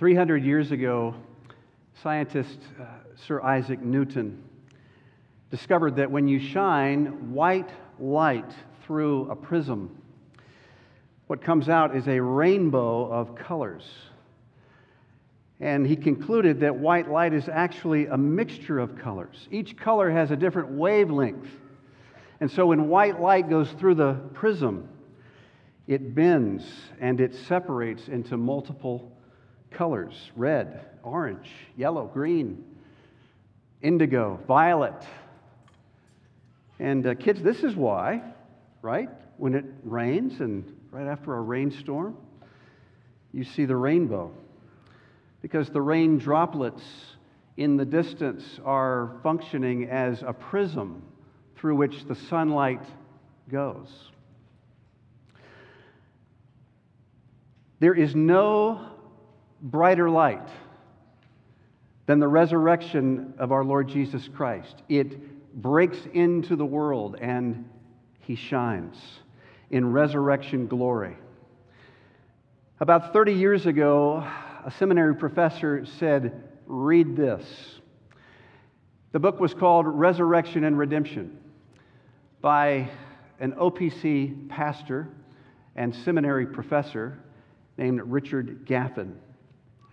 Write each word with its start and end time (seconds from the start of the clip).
300 0.00 0.42
years 0.42 0.72
ago, 0.72 1.14
scientist 2.02 2.58
uh, 2.80 2.84
Sir 3.26 3.42
Isaac 3.42 3.82
Newton 3.82 4.42
discovered 5.50 5.96
that 5.96 6.10
when 6.10 6.26
you 6.26 6.40
shine 6.40 7.34
white 7.34 7.68
light 7.98 8.50
through 8.86 9.30
a 9.30 9.36
prism, 9.36 9.94
what 11.26 11.42
comes 11.42 11.68
out 11.68 11.94
is 11.94 12.08
a 12.08 12.18
rainbow 12.18 13.12
of 13.12 13.34
colors. 13.34 13.84
And 15.60 15.86
he 15.86 15.96
concluded 15.96 16.60
that 16.60 16.74
white 16.74 17.10
light 17.10 17.34
is 17.34 17.50
actually 17.50 18.06
a 18.06 18.16
mixture 18.16 18.78
of 18.78 18.96
colors. 18.96 19.48
Each 19.50 19.76
color 19.76 20.10
has 20.10 20.30
a 20.30 20.36
different 20.36 20.70
wavelength. 20.70 21.50
And 22.40 22.50
so 22.50 22.68
when 22.68 22.88
white 22.88 23.20
light 23.20 23.50
goes 23.50 23.70
through 23.72 23.96
the 23.96 24.14
prism, 24.32 24.88
it 25.86 26.14
bends 26.14 26.64
and 27.02 27.20
it 27.20 27.34
separates 27.34 28.08
into 28.08 28.38
multiple 28.38 29.12
colors 29.70 30.30
red, 30.36 30.86
orange, 31.02 31.50
yellow, 31.76 32.06
green, 32.06 32.64
indigo, 33.82 34.38
violet. 34.46 35.06
And 36.78 37.06
uh, 37.06 37.14
kids, 37.14 37.42
this 37.42 37.62
is 37.62 37.74
why, 37.74 38.22
right? 38.82 39.08
When 39.36 39.54
it 39.54 39.64
rains 39.84 40.40
and 40.40 40.76
right 40.90 41.06
after 41.06 41.34
a 41.34 41.40
rainstorm, 41.40 42.16
you 43.32 43.44
see 43.44 43.64
the 43.64 43.76
rainbow 43.76 44.32
because 45.42 45.68
the 45.70 45.80
rain 45.80 46.18
droplets 46.18 46.82
in 47.56 47.76
the 47.76 47.84
distance 47.84 48.58
are 48.64 49.16
functioning 49.22 49.88
as 49.88 50.22
a 50.22 50.32
prism 50.32 51.02
through 51.56 51.76
which 51.76 52.04
the 52.06 52.14
sunlight 52.14 52.82
goes. 53.50 53.88
There 57.80 57.94
is 57.94 58.14
no 58.14 58.89
brighter 59.62 60.10
light 60.10 60.48
than 62.06 62.18
the 62.18 62.28
resurrection 62.28 63.34
of 63.38 63.52
our 63.52 63.64
Lord 63.64 63.88
Jesus 63.88 64.28
Christ. 64.34 64.82
It 64.88 65.60
breaks 65.60 65.98
into 66.12 66.56
the 66.56 66.64
world 66.64 67.16
and 67.20 67.68
he 68.20 68.34
shines 68.34 68.96
in 69.70 69.92
resurrection 69.92 70.66
glory. 70.66 71.16
About 72.80 73.12
30 73.12 73.34
years 73.34 73.66
ago, 73.66 74.26
a 74.64 74.70
seminary 74.78 75.14
professor 75.14 75.84
said, 75.98 76.48
Read 76.66 77.16
this. 77.16 77.44
The 79.12 79.18
book 79.18 79.40
was 79.40 79.54
called 79.54 79.86
Resurrection 79.86 80.64
and 80.64 80.78
Redemption 80.78 81.38
by 82.40 82.88
an 83.40 83.52
OPC 83.52 84.48
pastor 84.48 85.08
and 85.74 85.94
seminary 85.94 86.46
professor 86.46 87.18
named 87.76 88.00
Richard 88.02 88.66
Gaffin. 88.66 89.14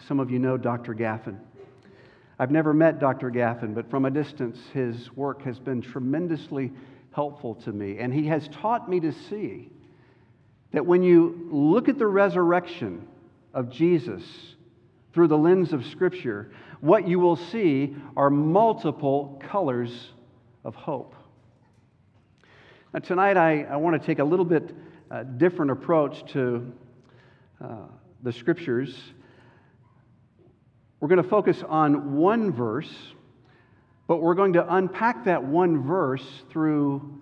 Some 0.05 0.19
of 0.19 0.29
you 0.29 0.39
know 0.39 0.57
Dr. 0.57 0.93
Gaffin. 0.93 1.37
I've 2.39 2.51
never 2.51 2.73
met 2.73 2.99
Dr. 2.99 3.31
Gaffin, 3.31 3.73
but 3.73 3.89
from 3.89 4.05
a 4.05 4.11
distance, 4.11 4.59
his 4.73 5.11
work 5.15 5.41
has 5.43 5.57
been 5.59 5.81
tremendously 5.81 6.71
helpful 7.11 7.55
to 7.55 7.71
me. 7.71 7.97
And 7.97 8.13
he 8.13 8.27
has 8.27 8.47
taught 8.49 8.87
me 8.87 8.99
to 8.99 9.11
see 9.11 9.69
that 10.71 10.85
when 10.85 11.01
you 11.01 11.47
look 11.51 11.89
at 11.89 11.97
the 11.97 12.05
resurrection 12.05 13.07
of 13.53 13.71
Jesus 13.71 14.23
through 15.13 15.29
the 15.29 15.37
lens 15.37 15.73
of 15.73 15.83
Scripture, 15.85 16.51
what 16.79 17.07
you 17.07 17.19
will 17.19 17.37
see 17.37 17.95
are 18.15 18.29
multiple 18.29 19.41
colors 19.49 20.11
of 20.63 20.75
hope. 20.75 21.15
Now, 22.93 22.99
tonight, 22.99 23.35
I, 23.35 23.63
I 23.63 23.77
want 23.77 23.99
to 23.99 24.05
take 24.05 24.19
a 24.19 24.23
little 24.23 24.45
bit 24.45 24.75
uh, 25.09 25.23
different 25.23 25.71
approach 25.71 26.23
to 26.33 26.71
uh, 27.59 27.87
the 28.21 28.31
Scriptures. 28.31 28.95
We're 30.99 31.09
going 31.09 31.21
to 31.21 31.29
focus 31.29 31.63
on 31.67 32.15
one 32.15 32.51
verse, 32.51 32.91
but 34.07 34.17
we're 34.17 34.33
going 34.33 34.53
to 34.53 34.75
unpack 34.75 35.25
that 35.25 35.43
one 35.43 35.83
verse 35.83 36.25
through 36.49 37.21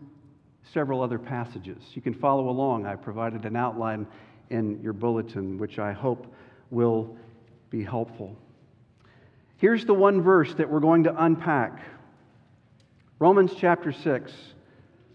several 0.73 1.01
other 1.01 1.19
passages. 1.19 1.81
You 1.93 2.01
can 2.01 2.13
follow 2.13 2.49
along. 2.49 2.85
I 2.85 2.95
provided 2.95 3.45
an 3.45 3.55
outline 3.55 4.07
in 4.49 4.81
your 4.81 4.93
bulletin, 4.93 5.57
which 5.57 5.79
I 5.79 5.91
hope 5.91 6.33
will 6.71 7.17
be 7.69 7.83
helpful. 7.83 8.37
Here's 9.57 9.85
the 9.85 9.93
one 9.93 10.21
verse 10.21 10.53
that 10.55 10.69
we're 10.69 10.79
going 10.79 11.03
to 11.03 11.23
unpack 11.23 11.81
Romans 13.17 13.51
chapter 13.57 13.93
6, 13.93 14.31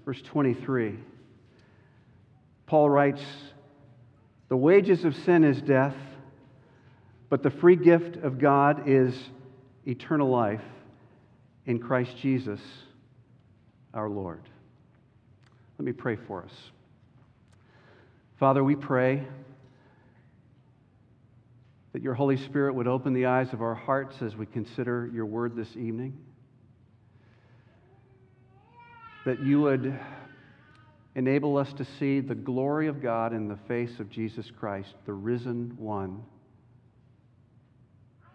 verse 0.06 0.22
23. 0.22 0.98
Paul 2.66 2.88
writes, 2.88 3.22
The 4.48 4.56
wages 4.56 5.04
of 5.04 5.14
sin 5.14 5.44
is 5.44 5.60
death, 5.60 5.94
but 7.30 7.44
the 7.44 7.50
free 7.50 7.76
gift 7.76 8.16
of 8.16 8.38
God 8.38 8.82
is 8.86 9.14
eternal 9.86 10.28
life 10.28 10.60
in 11.64 11.78
Christ 11.78 12.16
Jesus 12.20 12.60
our 13.94 14.10
Lord. 14.10 14.42
Let 15.78 15.86
me 15.86 15.92
pray 15.92 16.16
for 16.16 16.42
us. 16.42 16.52
Father, 18.38 18.62
we 18.62 18.74
pray 18.74 19.26
that 21.92 22.02
your 22.02 22.14
Holy 22.14 22.36
Spirit 22.36 22.74
would 22.74 22.86
open 22.88 23.12
the 23.12 23.26
eyes 23.26 23.52
of 23.52 23.62
our 23.62 23.74
hearts 23.74 24.22
as 24.22 24.36
we 24.36 24.46
consider 24.46 25.08
your 25.12 25.26
word 25.26 25.56
this 25.56 25.76
evening. 25.76 26.16
That 29.24 29.40
you 29.40 29.60
would 29.60 29.98
enable 31.14 31.56
us 31.56 31.72
to 31.74 31.84
see 31.84 32.20
the 32.20 32.34
glory 32.34 32.88
of 32.88 33.02
God 33.02 33.32
in 33.32 33.48
the 33.48 33.58
face 33.68 34.00
of 34.00 34.10
Jesus 34.10 34.50
Christ, 34.50 34.94
the 35.06 35.12
risen 35.12 35.74
one, 35.76 36.24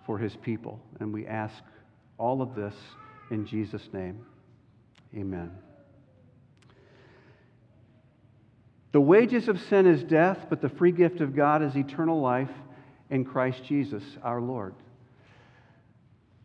for 0.06 0.18
his 0.18 0.36
people. 0.36 0.80
And 1.00 1.14
we 1.14 1.26
ask 1.26 1.56
all 2.18 2.42
of 2.42 2.56
this 2.56 2.76
in 3.32 3.46
Jesus' 3.46 3.88
name. 3.94 4.26
Amen. 5.16 5.52
The 8.92 9.02
wages 9.02 9.50
of 9.50 9.60
sin 9.60 9.86
is 9.86 10.04
death, 10.04 10.46
but 10.50 10.62
the 10.62 10.70
free 10.70 10.92
gift 10.92 11.20
of 11.20 11.36
God 11.36 11.62
is 11.62 11.76
eternal 11.76 12.22
life 12.22 12.52
in 13.10 13.26
Christ 13.26 13.64
Jesus 13.66 14.04
our 14.24 14.40
Lord. 14.40 14.74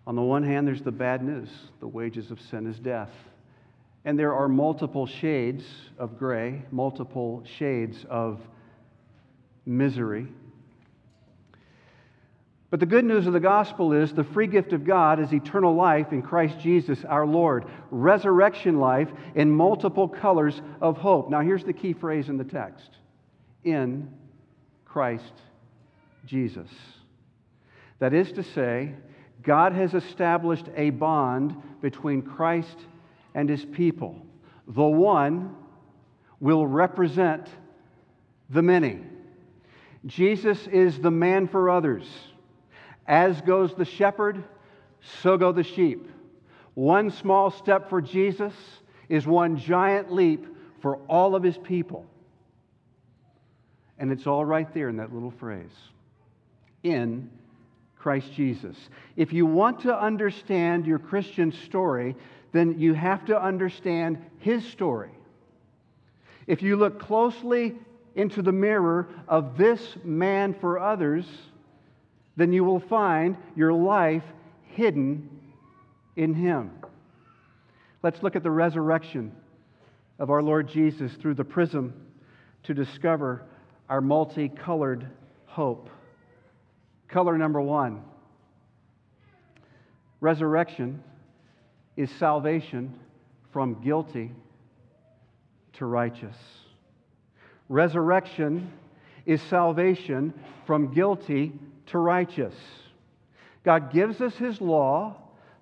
On 0.07 0.17
the 0.17 0.23
one 0.23 0.43
hand, 0.43 0.67
there's 0.67 0.83
the 0.83 0.91
bad 0.91 1.23
news 1.23 1.49
the 1.79 1.87
wages 1.87 2.31
of 2.31 2.41
sin 2.41 2.67
is 2.67 2.79
death. 2.79 3.11
And 4.05 4.19
there 4.19 4.35
are 4.35 4.49
multiple 4.49 5.07
shades 5.07 5.65
of 5.99 6.19
gray, 6.19 6.63
multiple 6.73 7.45
shades 7.59 8.05
of 8.09 8.41
misery. 9.67 10.27
But 12.71 12.79
the 12.79 12.87
good 12.87 13.05
news 13.05 13.27
of 13.27 13.33
the 13.33 13.41
gospel 13.41 13.93
is 13.93 14.13
the 14.13 14.23
free 14.23 14.47
gift 14.47 14.73
of 14.73 14.85
God 14.85 15.19
is 15.19 15.33
eternal 15.33 15.75
life 15.75 16.13
in 16.13 16.23
Christ 16.23 16.59
Jesus 16.61 17.05
our 17.05 17.27
Lord, 17.27 17.65
resurrection 17.91 18.79
life 18.79 19.09
in 19.35 19.51
multiple 19.51 20.09
colors 20.09 20.63
of 20.81 20.97
hope. 20.97 21.31
Now, 21.31 21.41
here's 21.41 21.65
the 21.65 21.73
key 21.73 21.93
phrase 21.93 22.29
in 22.29 22.37
the 22.37 22.45
text 22.45 22.91
in 23.65 24.09
Christ 24.85 25.33
Jesus. 26.25 26.69
That 27.99 28.15
is 28.15 28.31
to 28.33 28.43
say, 28.43 28.95
God 29.43 29.73
has 29.73 29.95
established 29.95 30.67
a 30.77 30.91
bond 30.91 31.57
between 31.81 32.23
Christ 32.23 32.77
and 33.35 33.49
his 33.49 33.65
people. 33.65 34.17
The 34.69 34.83
one 34.83 35.57
will 36.39 36.67
represent 36.67 37.49
the 38.49 38.63
many. 38.63 39.01
Jesus 40.07 40.67
is 40.69 40.99
the 41.01 41.11
man 41.11 41.49
for 41.49 41.69
others. 41.69 42.07
As 43.11 43.41
goes 43.41 43.75
the 43.75 43.85
shepherd, 43.85 44.45
so 45.23 45.37
go 45.37 45.51
the 45.51 45.65
sheep. 45.65 46.09
One 46.75 47.11
small 47.11 47.51
step 47.51 47.91
for 47.91 48.01
Jesus 48.01 48.55
is 49.09 49.27
one 49.27 49.57
giant 49.57 50.13
leap 50.13 50.47
for 50.81 50.99
all 51.09 51.35
of 51.35 51.43
his 51.43 51.59
people. 51.59 52.07
And 53.99 54.13
it's 54.13 54.29
all 54.29 54.45
right 54.45 54.73
there 54.73 54.89
in 54.89 54.99
that 54.99 55.13
little 55.13 55.33
phrase 55.33 55.73
in 56.85 57.29
Christ 57.99 58.33
Jesus. 58.33 58.77
If 59.17 59.33
you 59.33 59.45
want 59.45 59.81
to 59.81 60.01
understand 60.01 60.87
your 60.87 61.01
Christian 61.01 61.51
story, 61.51 62.15
then 62.53 62.79
you 62.79 62.95
have 62.95 63.25
to 63.25 63.43
understand 63.43 64.25
his 64.39 64.65
story. 64.65 65.11
If 66.47 66.63
you 66.63 66.77
look 66.77 67.01
closely 67.01 67.75
into 68.15 68.41
the 68.41 68.53
mirror 68.53 69.09
of 69.27 69.57
this 69.57 69.97
man 70.05 70.55
for 70.55 70.79
others, 70.79 71.27
then 72.41 72.53
you 72.53 72.65
will 72.65 72.81
find 72.81 73.37
your 73.55 73.73
life 73.73 74.25
hidden 74.63 75.29
in 76.17 76.33
him. 76.33 76.71
Let's 78.03 78.23
look 78.23 78.35
at 78.35 78.43
the 78.43 78.51
resurrection 78.51 79.33
of 80.19 80.31
our 80.31 80.43
Lord 80.43 80.69
Jesus 80.69 81.13
through 81.21 81.35
the 81.35 81.45
prism 81.45 81.93
to 82.63 82.73
discover 82.73 83.45
our 83.91 84.01
multicolored 84.01 85.07
hope. 85.45 85.91
Color 87.09 87.37
number 87.37 87.61
one 87.61 88.05
resurrection 90.21 91.03
is 91.97 92.11
salvation 92.13 92.99
from 93.53 93.83
guilty 93.83 94.33
to 95.75 95.85
righteous. 95.85 96.37
Resurrection 97.69 98.73
is 99.27 99.43
salvation 99.43 100.33
from 100.67 100.93
guilty 100.95 101.53
to 101.91 101.99
righteous. 101.99 102.55
God 103.65 103.93
gives 103.93 104.21
us 104.21 104.35
His 104.37 104.61
law 104.61 105.17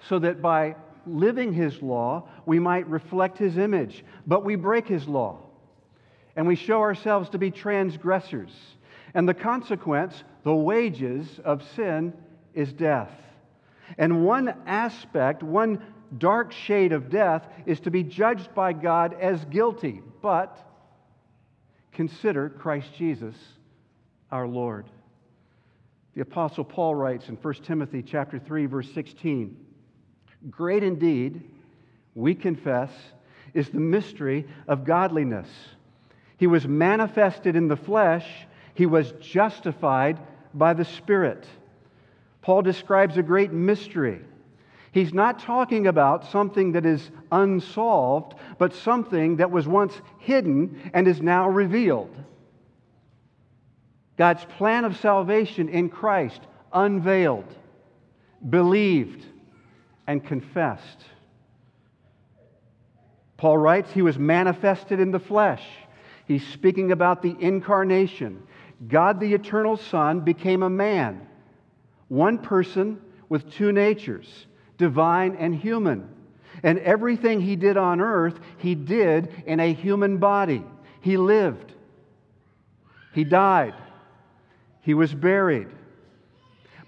so 0.08 0.18
that 0.18 0.40
by 0.40 0.76
living 1.06 1.52
His 1.52 1.82
law, 1.82 2.28
we 2.46 2.58
might 2.58 2.88
reflect 2.88 3.38
His 3.38 3.58
image. 3.58 4.04
But 4.26 4.44
we 4.44 4.56
break 4.56 4.86
His 4.86 5.06
law 5.08 5.40
and 6.36 6.46
we 6.46 6.54
show 6.54 6.80
ourselves 6.80 7.30
to 7.30 7.38
be 7.38 7.50
transgressors. 7.50 8.52
And 9.12 9.28
the 9.28 9.34
consequence, 9.34 10.22
the 10.44 10.54
wages 10.54 11.40
of 11.44 11.66
sin, 11.74 12.12
is 12.54 12.72
death. 12.72 13.10
And 13.96 14.24
one 14.24 14.54
aspect, 14.66 15.42
one 15.42 15.82
dark 16.16 16.52
shade 16.52 16.92
of 16.92 17.10
death, 17.10 17.44
is 17.66 17.80
to 17.80 17.90
be 17.90 18.04
judged 18.04 18.54
by 18.54 18.72
God 18.72 19.16
as 19.20 19.44
guilty. 19.46 20.00
But 20.22 20.56
consider 21.92 22.48
Christ 22.50 22.90
Jesus, 22.96 23.34
our 24.30 24.46
Lord. 24.46 24.86
The 26.18 26.22
apostle 26.22 26.64
Paul 26.64 26.96
writes 26.96 27.28
in 27.28 27.36
1 27.36 27.54
Timothy 27.62 28.02
chapter 28.02 28.40
3 28.40 28.66
verse 28.66 28.90
16, 28.90 29.56
"Great 30.50 30.82
indeed, 30.82 31.44
we 32.16 32.34
confess, 32.34 32.90
is 33.54 33.70
the 33.70 33.78
mystery 33.78 34.44
of 34.66 34.84
godliness. 34.84 35.48
He 36.36 36.48
was 36.48 36.66
manifested 36.66 37.54
in 37.54 37.68
the 37.68 37.76
flesh, 37.76 38.48
he 38.74 38.84
was 38.84 39.12
justified 39.20 40.18
by 40.52 40.74
the 40.74 40.84
Spirit." 40.84 41.46
Paul 42.42 42.62
describes 42.62 43.16
a 43.16 43.22
great 43.22 43.52
mystery. 43.52 44.18
He's 44.90 45.14
not 45.14 45.38
talking 45.38 45.86
about 45.86 46.24
something 46.24 46.72
that 46.72 46.84
is 46.84 47.12
unsolved, 47.30 48.34
but 48.58 48.72
something 48.72 49.36
that 49.36 49.52
was 49.52 49.68
once 49.68 50.02
hidden 50.18 50.80
and 50.92 51.06
is 51.06 51.22
now 51.22 51.48
revealed. 51.48 52.10
God's 54.18 54.44
plan 54.44 54.84
of 54.84 54.96
salvation 54.96 55.68
in 55.68 55.88
Christ 55.88 56.40
unveiled, 56.72 57.54
believed, 58.50 59.24
and 60.08 60.24
confessed. 60.24 61.04
Paul 63.36 63.56
writes, 63.56 63.92
He 63.92 64.02
was 64.02 64.18
manifested 64.18 64.98
in 64.98 65.12
the 65.12 65.20
flesh. 65.20 65.62
He's 66.26 66.44
speaking 66.48 66.90
about 66.90 67.22
the 67.22 67.36
incarnation. 67.38 68.42
God, 68.88 69.20
the 69.20 69.32
eternal 69.32 69.76
Son, 69.76 70.20
became 70.20 70.64
a 70.64 70.70
man, 70.70 71.26
one 72.08 72.38
person 72.38 73.00
with 73.28 73.50
two 73.52 73.70
natures, 73.70 74.46
divine 74.78 75.36
and 75.36 75.54
human. 75.54 76.08
And 76.64 76.80
everything 76.80 77.40
he 77.40 77.54
did 77.54 77.76
on 77.76 78.00
earth, 78.00 78.38
he 78.58 78.74
did 78.74 79.44
in 79.46 79.60
a 79.60 79.72
human 79.72 80.18
body. 80.18 80.64
He 81.00 81.16
lived, 81.16 81.72
he 83.12 83.22
died, 83.22 83.74
he 84.80 84.94
was 84.94 85.14
buried. 85.14 85.68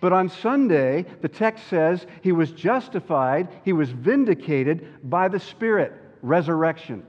But 0.00 0.12
on 0.12 0.30
Sunday, 0.30 1.04
the 1.20 1.28
text 1.28 1.66
says 1.68 2.06
he 2.22 2.32
was 2.32 2.52
justified, 2.52 3.48
he 3.64 3.72
was 3.72 3.90
vindicated 3.90 5.10
by 5.10 5.28
the 5.28 5.40
Spirit, 5.40 5.92
resurrection. 6.22 7.04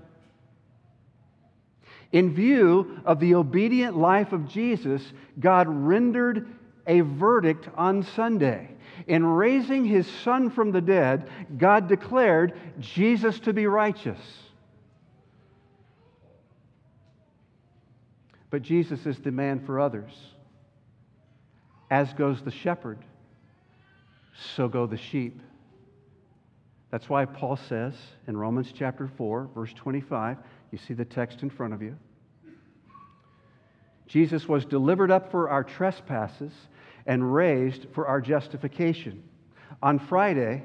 In 2.11 2.33
view 2.33 2.99
of 3.05 3.21
the 3.21 3.35
obedient 3.35 3.97
life 3.97 4.33
of 4.33 4.49
Jesus, 4.49 5.01
God 5.39 5.67
rendered 5.69 6.47
a 6.85 7.01
verdict 7.01 7.69
on 7.75 8.03
Sunday. 8.03 8.69
In 9.07 9.25
raising 9.25 9.85
his 9.85 10.05
son 10.07 10.49
from 10.49 10.71
the 10.71 10.81
dead, 10.81 11.29
God 11.57 11.87
declared 11.87 12.59
Jesus 12.79 13.39
to 13.41 13.53
be 13.53 13.67
righteous. 13.67 14.19
But 18.49 18.63
Jesus 18.63 19.05
man 19.31 19.65
for 19.65 19.79
others. 19.79 20.11
As 21.91 22.13
goes 22.13 22.41
the 22.41 22.51
shepherd, 22.51 22.99
so 24.55 24.69
go 24.69 24.87
the 24.87 24.97
sheep. 24.97 25.41
That's 26.89 27.09
why 27.09 27.25
Paul 27.25 27.57
says 27.57 27.93
in 28.27 28.35
Romans 28.37 28.73
chapter 28.73 29.09
4, 29.17 29.49
verse 29.53 29.73
25, 29.73 30.37
you 30.71 30.77
see 30.77 30.93
the 30.93 31.05
text 31.05 31.43
in 31.43 31.49
front 31.49 31.73
of 31.73 31.81
you. 31.81 31.97
Jesus 34.07 34.47
was 34.47 34.65
delivered 34.65 35.11
up 35.11 35.31
for 35.31 35.49
our 35.49 35.63
trespasses 35.63 36.51
and 37.05 37.33
raised 37.33 37.87
for 37.93 38.07
our 38.07 38.21
justification. 38.21 39.23
On 39.83 39.99
Friday, 39.99 40.63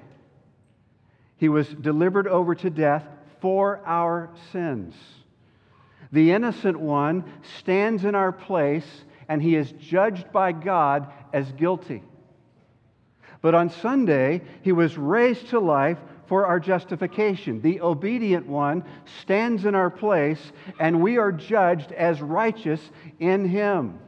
he 1.38 1.49
was 1.49 1.69
delivered 1.69 2.29
over 2.29 2.55
to 2.55 2.70
death 2.70 3.05
for 3.40 3.81
our 3.84 4.31
sins. 4.52 4.94
The 6.12 6.31
innocent 6.31 6.79
one 6.79 7.25
stands 7.58 8.05
in 8.05 8.14
our 8.14 8.32
place 8.32 8.87
and 9.28 9.43
he 9.43 9.56
is 9.56 9.73
judged 9.73 10.32
by 10.32 10.52
God 10.52 11.12
as 11.32 11.50
guilty. 11.52 12.02
But 13.43 13.55
on 13.55 13.70
Sunday, 13.70 14.43
he 14.62 14.73
was 14.73 14.96
raised 14.96 15.49
to 15.49 15.61
life 15.61 15.99
for 16.26 16.46
our 16.46 16.58
justification. 16.58 17.61
The 17.61 17.81
obedient 17.81 18.46
one 18.46 18.84
stands 19.23 19.64
in 19.64 19.75
our 19.75 19.90
place, 19.90 20.40
and 20.81 21.00
we 21.00 21.19
are 21.19 21.32
judged 21.32 21.93
as 21.93 22.20
righteous 22.20 22.81
in 23.20 23.49
him. 23.49 24.00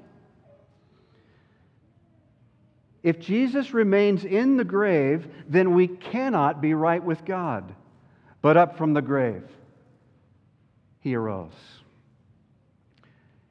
If 3.02 3.20
Jesus 3.20 3.72
remains 3.72 4.24
in 4.24 4.56
the 4.56 4.64
grave, 4.64 5.28
then 5.48 5.72
we 5.74 5.86
cannot 5.86 6.60
be 6.60 6.74
right 6.74 7.02
with 7.02 7.24
God. 7.24 7.74
But 8.42 8.56
up 8.56 8.76
from 8.76 8.92
the 8.92 9.02
grave, 9.02 9.44
he 11.00 11.14
arose. 11.14 11.52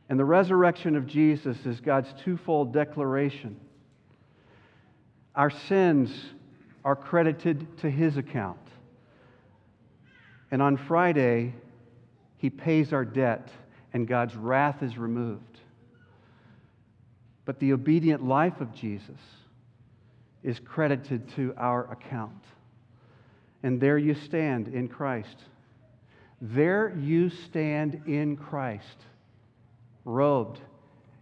And 0.09 0.19
the 0.19 0.25
resurrection 0.25 0.95
of 0.95 1.06
Jesus 1.06 1.65
is 1.65 1.81
God's 1.81 2.13
twofold 2.24 2.74
declaration. 2.74 3.59
Our 5.36 5.50
sins 5.50 6.12
are 6.86 6.95
credited 6.95 7.77
to 7.80 7.89
his 7.89 8.15
account. 8.18 8.59
And 10.50 10.62
on 10.62 10.77
Friday, 10.77 11.54
he 12.38 12.50
pays 12.50 12.94
our 12.94 13.04
debt, 13.04 13.50
and 13.94 14.07
God's 14.07 14.36
wrath 14.36 14.81
is 14.81 14.98
removed. 14.98 15.59
But 17.44 17.59
the 17.59 17.74
obedient 17.74 18.25
life 18.25 18.62
of 18.62 18.74
Jesus 18.74 19.19
is 20.44 20.59
credited 20.59 21.27
to 21.36 21.54
our 21.57 21.92
account. 21.92 22.44
And 23.63 23.81
there 23.81 23.98
you 23.98 24.15
stand 24.15 24.69
in 24.69 24.88
Christ. 24.88 25.36
There 26.42 26.95
you 26.97 27.30
stand 27.30 28.04
in 28.06 28.37
Christ 28.37 29.04
robed 30.07 30.59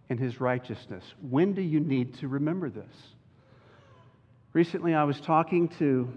in 0.08 0.16
his 0.16 0.40
righteousness. 0.40 1.04
When 1.20 1.52
do 1.52 1.60
you 1.60 1.80
need 1.80 2.14
to 2.20 2.28
remember 2.28 2.70
this? 2.70 2.94
Recently, 4.52 4.94
I 4.94 5.04
was 5.04 5.20
talking 5.20 5.68
to 5.80 6.08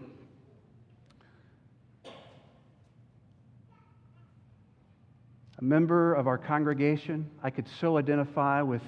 a 5.58 5.64
member 5.64 6.14
of 6.14 6.28
our 6.28 6.38
congregation. 6.38 7.30
I 7.44 7.50
could 7.50 7.68
so 7.82 7.98
identify 7.98 8.62
with 8.62 8.84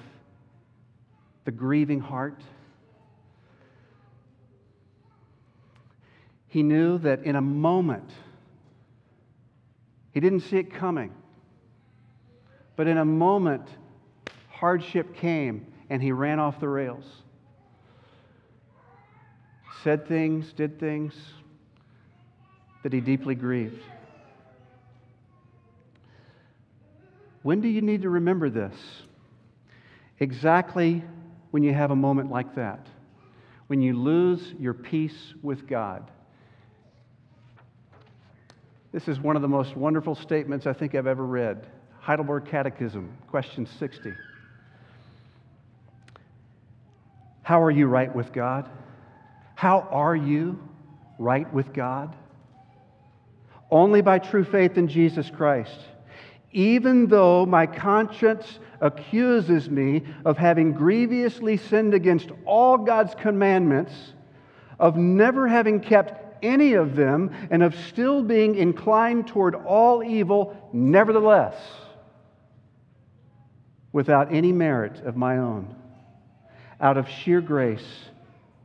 the 1.44 1.50
grieving 1.50 2.00
heart. 2.00 2.40
He 6.46 6.62
knew 6.62 6.98
that 6.98 7.24
in 7.24 7.34
a 7.34 7.40
moment, 7.40 8.10
he 10.12 10.20
didn't 10.20 10.40
see 10.40 10.58
it 10.58 10.72
coming. 10.72 11.12
But 12.76 12.86
in 12.86 12.98
a 12.98 13.04
moment, 13.04 13.68
hardship 14.50 15.14
came 15.16 15.66
and 15.90 16.02
he 16.02 16.12
ran 16.12 16.38
off 16.38 16.58
the 16.60 16.68
rails. 16.68 17.04
Said 19.82 20.06
things, 20.06 20.52
did 20.52 20.78
things 20.78 21.14
that 22.82 22.92
he 22.92 23.00
deeply 23.00 23.34
grieved. 23.34 23.82
When 27.42 27.60
do 27.60 27.68
you 27.68 27.82
need 27.82 28.02
to 28.02 28.10
remember 28.10 28.48
this? 28.48 28.74
Exactly 30.20 31.02
when 31.50 31.62
you 31.62 31.74
have 31.74 31.90
a 31.90 31.96
moment 31.96 32.30
like 32.30 32.54
that, 32.54 32.86
when 33.66 33.82
you 33.82 33.98
lose 33.98 34.54
your 34.58 34.74
peace 34.74 35.34
with 35.42 35.66
God. 35.66 36.10
This 38.92 39.08
is 39.08 39.18
one 39.18 39.36
of 39.36 39.42
the 39.42 39.48
most 39.48 39.76
wonderful 39.76 40.14
statements 40.14 40.66
I 40.66 40.72
think 40.72 40.94
I've 40.94 41.06
ever 41.06 41.24
read. 41.24 41.66
Heidelberg 42.02 42.46
Catechism, 42.46 43.16
question 43.28 43.64
60. 43.64 44.12
How 47.44 47.62
are 47.62 47.70
you 47.70 47.86
right 47.86 48.12
with 48.12 48.32
God? 48.32 48.68
How 49.54 49.86
are 49.88 50.16
you 50.16 50.58
right 51.20 51.50
with 51.54 51.72
God? 51.72 52.16
Only 53.70 54.02
by 54.02 54.18
true 54.18 54.42
faith 54.42 54.76
in 54.78 54.88
Jesus 54.88 55.30
Christ. 55.30 55.78
Even 56.50 57.06
though 57.06 57.46
my 57.46 57.66
conscience 57.66 58.58
accuses 58.80 59.70
me 59.70 60.02
of 60.24 60.36
having 60.36 60.72
grievously 60.72 61.56
sinned 61.56 61.94
against 61.94 62.30
all 62.44 62.78
God's 62.78 63.14
commandments, 63.14 63.92
of 64.80 64.96
never 64.96 65.46
having 65.46 65.78
kept 65.78 66.20
any 66.42 66.72
of 66.72 66.96
them, 66.96 67.30
and 67.52 67.62
of 67.62 67.76
still 67.76 68.24
being 68.24 68.56
inclined 68.56 69.28
toward 69.28 69.54
all 69.54 70.02
evil, 70.02 70.68
nevertheless, 70.72 71.54
without 73.92 74.32
any 74.32 74.52
merit 74.52 75.00
of 75.04 75.16
my 75.16 75.38
own. 75.38 75.74
out 76.80 76.96
of 76.96 77.08
sheer 77.08 77.40
grace, 77.40 77.86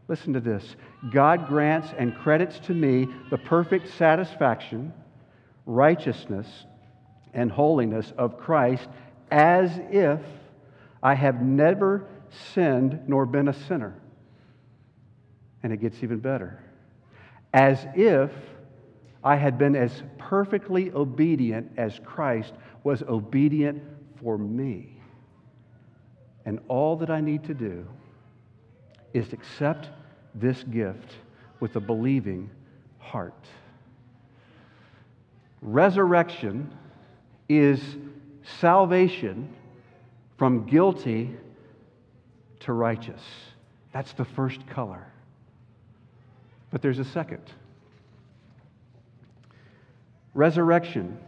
listen 0.08 0.34
to 0.34 0.40
this 0.40 0.76
God 1.12 1.48
grants 1.48 1.90
and 1.98 2.16
credits 2.16 2.60
to 2.60 2.74
me 2.74 3.08
the 3.30 3.38
perfect 3.38 3.90
satisfaction, 3.96 4.94
righteousness, 5.66 6.48
and 7.34 7.52
holiness 7.52 8.12
of 8.18 8.38
Christ 8.40 8.88
as 9.30 9.72
if 9.92 10.22
I 11.04 11.14
have 11.14 11.42
never 11.42 12.08
sinned 12.54 13.00
nor 13.08 13.26
been 13.26 13.48
a 13.48 13.54
sinner. 13.54 14.00
And 15.62 15.72
it 15.72 15.78
gets 15.78 16.02
even 16.04 16.20
better. 16.20 16.64
As 17.54 17.86
if 17.96 18.32
I 19.24 19.36
had 19.36 19.58
been 19.58 19.76
as 19.76 20.04
perfectly 20.18 20.92
obedient 20.92 21.72
as 21.78 22.00
Christ 22.04 22.54
was 22.84 23.04
obedient 23.04 23.84
for 24.22 24.38
me. 24.38 24.97
And 26.48 26.62
all 26.70 26.96
that 26.96 27.10
I 27.10 27.20
need 27.20 27.44
to 27.44 27.54
do 27.54 27.86
is 29.14 29.34
accept 29.34 29.90
this 30.34 30.64
gift 30.64 31.16
with 31.60 31.76
a 31.76 31.82
believing 31.82 32.50
heart. 33.00 33.46
Resurrection 35.62 36.74
is 37.50 37.82
salvation 38.62 39.54
from 40.38 40.66
guilty 40.66 41.36
to 42.62 42.72
righteous. 42.72 43.22
That's 43.92 44.14
the 44.14 44.24
first 44.24 44.66
color. 44.68 45.06
But 46.72 46.82
there's 46.82 47.00
a 47.00 47.06
second. 47.06 47.44
Resurrection 50.34 51.20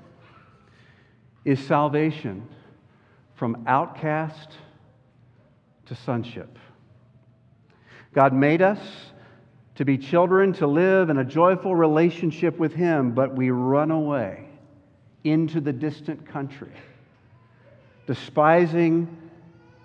is 1.43 1.59
salvation 1.59 2.47
from 3.35 3.65
outcast 3.67 4.51
to 5.89 5.96
sonship. 5.96 6.58
God 8.13 8.31
made 8.31 8.62
us 8.62 8.79
to 9.75 9.86
be 9.86 9.98
children, 9.98 10.53
to 10.53 10.67
live 10.67 11.10
in 11.10 11.17
a 11.17 11.25
joyful 11.25 11.75
relationship 11.75 12.58
with 12.58 12.74
Him, 12.74 13.12
but 13.12 13.36
we 13.36 13.50
run 13.50 13.91
away 13.91 14.48
into 15.24 15.60
the 15.60 15.74
distant 15.74 16.27
country, 16.27 16.72
despising 18.05 19.08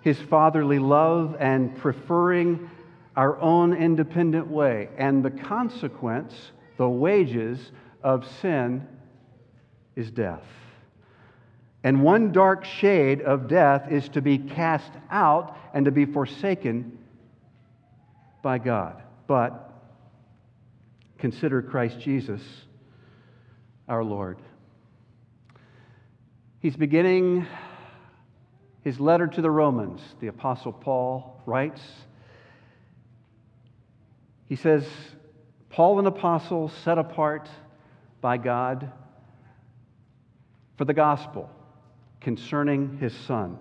His 0.01 0.19
fatherly 0.19 0.79
love 0.79 1.37
and 1.39 1.75
preferring 1.75 2.69
our 3.15 3.39
own 3.39 3.73
independent 3.73 4.47
way. 4.47 4.89
And 4.97 5.25
the 5.25 5.31
consequence, 5.31 6.51
the 6.77 6.87
wages 6.87 7.71
of 8.03 8.27
sin, 8.41 8.87
is 9.95 10.11
death. 10.11 10.43
And 11.85 12.01
one 12.01 12.31
dark 12.31 12.65
shade 12.65 13.21
of 13.21 13.47
death 13.47 13.91
is 13.91 14.09
to 14.09 14.21
be 14.21 14.39
cast 14.39 14.91
out 15.11 15.55
and 15.71 15.85
to 15.85 15.91
be 15.91 16.05
forsaken 16.05 16.97
by 18.41 18.57
God. 18.57 19.03
But 19.27 19.71
consider 21.19 21.61
Christ 21.61 21.99
Jesus, 21.99 22.41
our 23.87 24.03
Lord. 24.03 24.39
He's 26.59 26.75
beginning 26.75 27.45
his 28.81 28.99
letter 28.99 29.27
to 29.27 29.41
the 29.43 29.51
Romans. 29.51 30.01
The 30.21 30.27
Apostle 30.27 30.73
Paul 30.73 31.39
writes, 31.45 31.83
he 34.49 34.55
says, 34.55 34.87
Paul, 35.69 35.99
an 35.99 36.07
apostle 36.07 36.69
set 36.83 36.97
apart 36.97 37.47
by 38.21 38.37
God 38.37 38.91
for 40.79 40.85
the 40.85 40.93
gospel 40.95 41.51
concerning 42.25 42.97
his 42.97 43.13
son. 43.13 43.55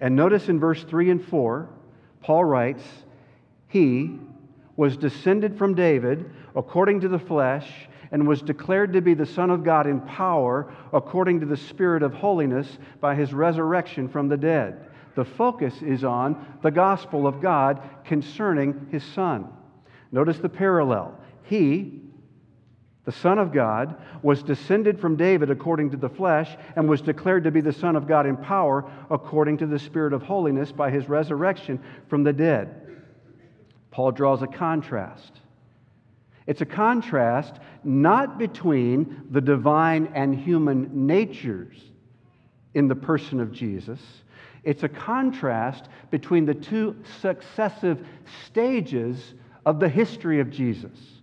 And 0.00 0.16
notice 0.16 0.48
in 0.48 0.58
verse 0.58 0.82
3 0.84 1.10
and 1.10 1.22
4, 1.22 1.68
Paul 2.22 2.46
writes, 2.46 2.82
He 3.68 4.18
was 4.76 4.96
descended 4.96 5.58
from 5.58 5.74
David 5.74 6.30
according 6.56 7.00
to 7.02 7.08
the 7.08 7.18
flesh 7.18 7.70
and 8.10 8.26
was 8.26 8.40
declared 8.40 8.94
to 8.94 9.02
be 9.02 9.12
the 9.12 9.26
Son 9.26 9.50
of 9.50 9.62
God 9.62 9.86
in 9.86 10.00
power 10.00 10.72
according 10.94 11.40
to 11.40 11.46
the 11.46 11.56
Spirit 11.56 12.02
of 12.02 12.14
holiness 12.14 12.78
by 13.02 13.14
his 13.14 13.34
resurrection 13.34 14.08
from 14.08 14.28
the 14.28 14.38
dead. 14.38 14.86
The 15.14 15.26
focus 15.26 15.82
is 15.82 16.02
on 16.02 16.58
the 16.62 16.70
gospel 16.70 17.26
of 17.26 17.42
God 17.42 17.82
concerning 18.06 18.88
his 18.90 19.04
Son. 19.04 19.48
Notice 20.12 20.38
the 20.38 20.48
parallel. 20.48 21.14
He, 21.42 22.00
the 23.06 23.12
Son 23.12 23.38
of 23.38 23.52
God, 23.52 23.94
was 24.20 24.42
descended 24.42 25.00
from 25.00 25.16
David 25.16 25.48
according 25.48 25.90
to 25.90 25.96
the 25.96 26.08
flesh 26.08 26.56
and 26.74 26.88
was 26.88 27.00
declared 27.00 27.44
to 27.44 27.52
be 27.52 27.60
the 27.60 27.72
Son 27.72 27.94
of 27.94 28.08
God 28.08 28.26
in 28.26 28.36
power 28.36 28.84
according 29.10 29.58
to 29.58 29.66
the 29.66 29.78
Spirit 29.78 30.12
of 30.12 30.22
holiness 30.22 30.72
by 30.72 30.90
his 30.90 31.08
resurrection 31.08 31.80
from 32.08 32.24
the 32.24 32.32
dead. 32.32 32.82
Paul 33.92 34.10
draws 34.10 34.42
a 34.42 34.48
contrast. 34.48 35.40
It's 36.48 36.60
a 36.60 36.66
contrast 36.66 37.54
not 37.84 38.38
between 38.38 39.28
the 39.30 39.40
divine 39.40 40.10
and 40.14 40.34
human 40.34 41.06
natures 41.06 41.76
in 42.74 42.88
the 42.88 42.96
person 42.96 43.38
of 43.38 43.52
Jesus. 43.52 44.00
It's 44.64 44.82
a 44.82 44.88
contrast 44.88 45.88
between 46.10 46.44
the 46.44 46.54
two 46.54 46.96
successive 47.20 48.04
stages 48.46 49.34
of 49.64 49.78
the 49.78 49.88
history 49.88 50.40
of 50.40 50.50
Jesus. 50.50 51.15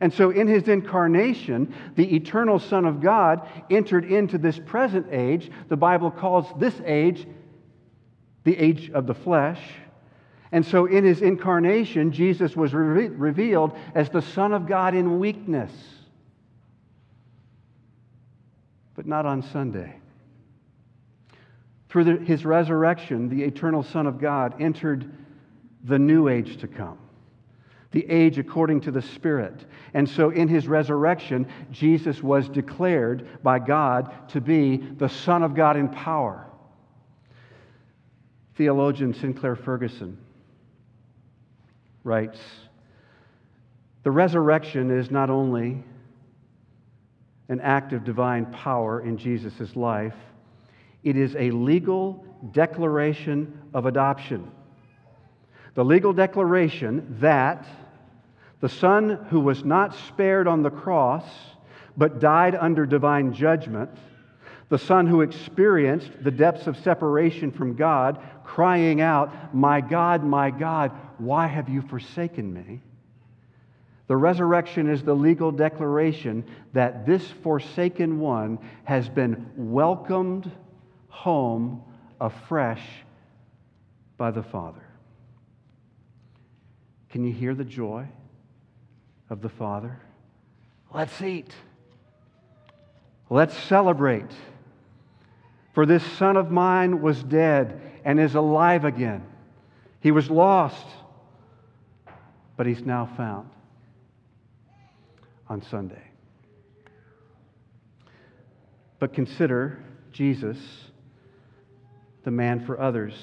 And 0.00 0.12
so, 0.12 0.30
in 0.30 0.46
his 0.46 0.68
incarnation, 0.68 1.74
the 1.94 2.14
eternal 2.14 2.58
Son 2.58 2.84
of 2.84 3.00
God 3.00 3.48
entered 3.70 4.04
into 4.04 4.36
this 4.36 4.58
present 4.58 5.06
age. 5.10 5.50
The 5.68 5.76
Bible 5.76 6.10
calls 6.10 6.46
this 6.58 6.74
age 6.84 7.26
the 8.44 8.56
age 8.58 8.90
of 8.90 9.06
the 9.06 9.14
flesh. 9.14 9.60
And 10.52 10.64
so, 10.64 10.86
in 10.86 11.04
his 11.04 11.22
incarnation, 11.22 12.12
Jesus 12.12 12.54
was 12.54 12.74
re- 12.74 13.08
revealed 13.08 13.76
as 13.94 14.10
the 14.10 14.22
Son 14.22 14.52
of 14.52 14.66
God 14.66 14.94
in 14.94 15.18
weakness, 15.18 15.72
but 18.94 19.06
not 19.06 19.24
on 19.24 19.42
Sunday. 19.42 19.96
Through 21.88 22.04
the, 22.04 22.16
his 22.24 22.44
resurrection, 22.44 23.30
the 23.30 23.44
eternal 23.44 23.82
Son 23.82 24.06
of 24.06 24.20
God 24.20 24.60
entered 24.60 25.10
the 25.84 25.98
new 25.98 26.28
age 26.28 26.58
to 26.58 26.68
come 26.68 26.98
the 27.92 28.08
age 28.10 28.38
according 28.38 28.80
to 28.82 28.90
the 28.90 29.02
Spirit. 29.02 29.64
And 29.94 30.08
so 30.08 30.30
in 30.30 30.48
his 30.48 30.68
resurrection, 30.68 31.46
Jesus 31.70 32.22
was 32.22 32.48
declared 32.48 33.42
by 33.42 33.58
God 33.58 34.28
to 34.30 34.40
be 34.40 34.76
the 34.76 35.08
Son 35.08 35.42
of 35.42 35.54
God 35.54 35.76
in 35.76 35.88
power. 35.88 36.46
Theologian 38.56 39.14
Sinclair 39.14 39.54
Ferguson 39.54 40.18
writes 42.04 42.38
The 44.02 44.10
resurrection 44.10 44.90
is 44.90 45.10
not 45.10 45.30
only 45.30 45.82
an 47.48 47.60
act 47.60 47.92
of 47.92 48.04
divine 48.04 48.46
power 48.46 49.00
in 49.00 49.16
Jesus' 49.16 49.76
life, 49.76 50.14
it 51.04 51.16
is 51.16 51.36
a 51.36 51.50
legal 51.50 52.24
declaration 52.52 53.60
of 53.72 53.86
adoption. 53.86 54.50
The 55.76 55.84
legal 55.84 56.14
declaration 56.14 57.18
that 57.20 57.66
the 58.60 58.68
Son 58.68 59.26
who 59.28 59.40
was 59.40 59.62
not 59.62 59.94
spared 59.94 60.48
on 60.48 60.62
the 60.62 60.70
cross, 60.70 61.24
but 61.98 62.18
died 62.18 62.54
under 62.54 62.86
divine 62.86 63.34
judgment. 63.34 63.90
The 64.70 64.78
Son 64.78 65.06
who 65.06 65.20
experienced 65.20 66.10
the 66.24 66.30
depths 66.30 66.66
of 66.66 66.78
separation 66.78 67.52
from 67.52 67.76
God, 67.76 68.18
crying 68.42 69.02
out, 69.02 69.54
My 69.54 69.82
God, 69.82 70.24
my 70.24 70.50
God, 70.50 70.92
why 71.18 71.46
have 71.46 71.68
you 71.68 71.82
forsaken 71.82 72.54
me? 72.54 72.80
The 74.06 74.16
resurrection 74.16 74.88
is 74.88 75.02
the 75.02 75.14
legal 75.14 75.52
declaration 75.52 76.46
that 76.72 77.04
this 77.04 77.30
forsaken 77.42 78.18
one 78.18 78.58
has 78.84 79.10
been 79.10 79.50
welcomed 79.56 80.50
home 81.08 81.82
afresh 82.18 82.82
by 84.16 84.30
the 84.30 84.42
Father. 84.42 84.85
Can 87.10 87.24
you 87.24 87.32
hear 87.32 87.54
the 87.54 87.64
joy? 87.64 88.06
of 89.30 89.42
the 89.42 89.48
Father. 89.48 89.98
Let's 90.92 91.20
eat. 91.20 91.52
Let's 93.28 93.56
celebrate. 93.56 94.30
For 95.74 95.84
this 95.84 96.04
son 96.12 96.36
of 96.36 96.50
mine 96.50 97.02
was 97.02 97.22
dead 97.22 97.80
and 98.04 98.20
is 98.20 98.34
alive 98.34 98.84
again. 98.84 99.26
He 100.00 100.10
was 100.10 100.30
lost, 100.30 100.86
but 102.56 102.66
he's 102.66 102.82
now 102.82 103.06
found 103.16 103.50
on 105.48 105.60
Sunday. 105.62 106.02
But 108.98 109.12
consider 109.12 109.78
Jesus, 110.12 110.56
the 112.24 112.30
man 112.30 112.64
for 112.64 112.80
others, 112.80 113.14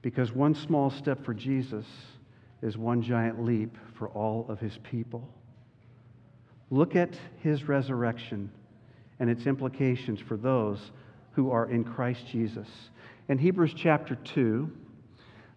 because 0.00 0.32
one 0.32 0.54
small 0.54 0.88
step 0.88 1.24
for 1.24 1.34
Jesus 1.34 1.84
is 2.66 2.76
one 2.76 3.00
giant 3.00 3.44
leap 3.44 3.76
for 3.94 4.08
all 4.08 4.44
of 4.48 4.58
his 4.58 4.76
people. 4.82 5.26
Look 6.70 6.96
at 6.96 7.16
his 7.40 7.68
resurrection 7.68 8.50
and 9.20 9.30
its 9.30 9.46
implications 9.46 10.18
for 10.20 10.36
those 10.36 10.90
who 11.30 11.52
are 11.52 11.70
in 11.70 11.84
Christ 11.84 12.26
Jesus. 12.26 12.66
In 13.28 13.38
Hebrews 13.38 13.72
chapter 13.76 14.16
2, 14.16 14.68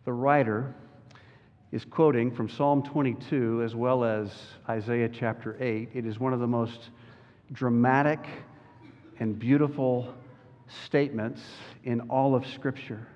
The 0.05 0.13
writer 0.13 0.75
is 1.71 1.83
quoting 1.83 2.29
from 2.29 2.47
Psalm 2.47 2.83
22 2.83 3.63
as 3.63 3.73
well 3.73 4.03
as 4.03 4.31
Isaiah 4.69 5.09
chapter 5.09 5.57
8. 5.59 5.89
It 5.95 6.05
is 6.05 6.19
one 6.19 6.33
of 6.33 6.39
the 6.39 6.47
most 6.47 6.91
dramatic 7.51 8.23
and 9.19 9.37
beautiful 9.37 10.13
statements 10.85 11.41
in 11.83 12.01
all 12.01 12.35
of 12.35 12.45
Scripture. 12.45 13.07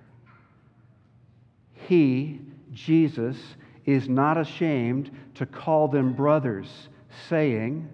He, 1.73 2.41
Jesus, 2.71 3.37
is 3.85 4.07
not 4.07 4.37
ashamed 4.37 5.11
to 5.35 5.45
call 5.45 5.87
them 5.87 6.13
brothers, 6.13 6.89
saying, 7.29 7.89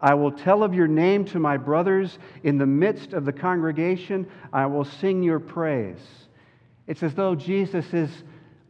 I 0.00 0.14
will 0.14 0.32
tell 0.32 0.62
of 0.62 0.74
your 0.74 0.88
name 0.88 1.24
to 1.26 1.38
my 1.38 1.56
brothers 1.56 2.18
in 2.42 2.56
the 2.56 2.66
midst 2.66 3.12
of 3.12 3.24
the 3.24 3.32
congregation. 3.32 4.26
I 4.52 4.66
will 4.66 4.84
sing 4.84 5.22
your 5.22 5.40
praise. 5.40 6.00
It's 6.86 7.02
as 7.02 7.14
though 7.14 7.34
Jesus 7.34 7.92
is 7.92 8.10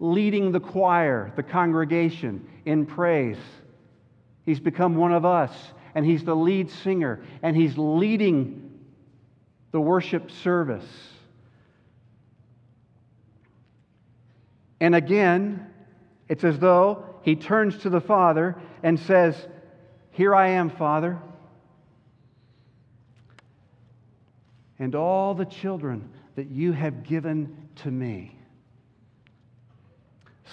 leading 0.01 0.51
the 0.51 0.61
choir, 0.61 1.33
the 1.37 1.43
congregation, 1.43 2.47
in 2.65 2.85
praise. 2.85 3.39
He's 4.45 4.59
become 4.59 4.97
one 4.97 5.13
of 5.13 5.25
us, 5.25 5.53
and 5.95 6.05
he's 6.05 6.25
the 6.25 6.35
lead 6.35 6.71
singer, 6.71 7.23
and 7.43 7.57
he's 7.57 7.79
leading 7.79 8.81
the 9.71 9.81
worship 9.81 10.31
service. 10.31 10.87
And 14.81 14.95
again, 14.95 15.70
it's 16.31 16.45
as 16.45 16.61
though 16.61 17.05
he 17.23 17.35
turns 17.35 17.77
to 17.79 17.91
the 17.91 18.01
Father 18.01 18.55
and 18.85 18.99
says, 19.01 19.35
Here 20.13 20.33
I 20.33 20.51
am, 20.51 20.71
Father. 20.71 21.19
And 24.79 24.95
all 24.95 25.35
the 25.35 25.45
children 25.45 26.09
that 26.37 26.49
you 26.49 26.71
have 26.71 27.03
given 27.03 27.69
to 27.83 27.91
me. 27.91 28.39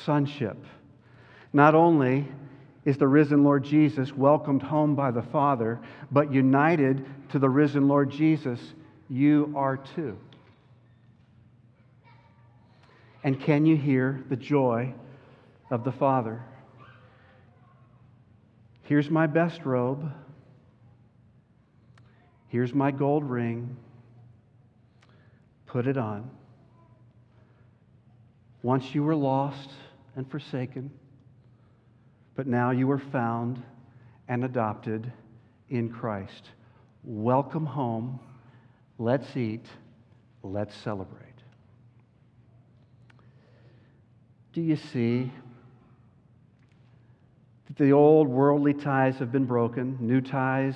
Sonship. 0.04 0.58
Not 1.54 1.76
only 1.76 2.28
is 2.84 2.98
the 2.98 3.08
risen 3.08 3.44
Lord 3.44 3.64
Jesus 3.64 4.12
welcomed 4.12 4.64
home 4.64 4.96
by 4.96 5.12
the 5.12 5.22
Father, 5.22 5.80
but 6.10 6.34
united 6.34 7.06
to 7.30 7.38
the 7.38 7.50
risen 7.50 7.88
Lord 7.88 8.10
Jesus, 8.10 8.60
you 9.10 9.54
are 9.56 9.78
too. 9.78 10.18
And 13.24 13.40
can 13.40 13.68
you 13.68 13.78
hear 13.78 14.24
the 14.28 14.36
joy 14.36 14.96
of 15.70 15.84
the 15.84 15.92
Father? 15.92 16.44
Here's 18.84 19.10
my 19.10 19.28
best 19.28 19.66
robe. 19.66 20.12
Here's 22.48 22.74
my 22.74 22.92
gold 22.92 23.30
ring. 23.30 23.76
Put 25.66 25.88
it 25.88 25.98
on. 25.98 26.30
Once 28.64 28.96
you 28.96 29.04
were 29.04 29.16
lost 29.16 29.70
and 30.16 30.30
forsaken, 30.30 30.90
but 32.36 32.48
now 32.48 32.72
you 32.72 32.90
are 32.92 33.00
found 33.00 33.62
and 34.28 34.46
adopted 34.46 35.12
in 35.70 35.90
Christ. 35.90 36.52
Welcome 37.04 37.66
home. 37.66 38.20
Let's 38.98 39.36
eat. 39.36 39.66
Let's 40.44 40.76
celebrate. 40.76 41.24
Do 44.54 44.62
you 44.62 44.76
see 44.76 45.32
the 47.78 47.92
old 47.92 48.28
worldly 48.28 48.74
ties 48.74 49.18
have 49.18 49.32
been 49.32 49.46
broken, 49.46 49.98
new 50.00 50.22
ties, 50.22 50.76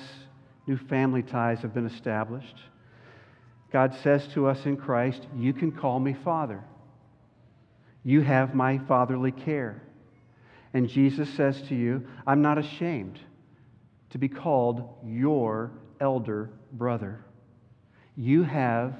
new 0.66 0.76
family 0.76 1.22
ties 1.22 1.60
have 1.60 1.74
been 1.74 1.86
established? 1.86 2.56
God 3.72 3.94
says 4.02 4.28
to 4.34 4.46
us 4.46 4.66
in 4.66 4.76
Christ, 4.76 5.26
You 5.36 5.52
can 5.52 5.72
call 5.72 5.98
me 5.98 6.12
Father. 6.12 6.62
You 8.04 8.20
have 8.20 8.54
my 8.54 8.78
fatherly 8.78 9.32
care. 9.32 9.82
And 10.74 10.88
Jesus 10.88 11.28
says 11.30 11.60
to 11.68 11.74
you, 11.74 12.06
I'm 12.26 12.42
not 12.42 12.58
ashamed 12.58 13.18
to 14.10 14.18
be 14.18 14.28
called 14.28 14.88
your 15.04 15.70
elder 16.00 16.50
brother. 16.72 17.24
You 18.16 18.42
have 18.42 18.94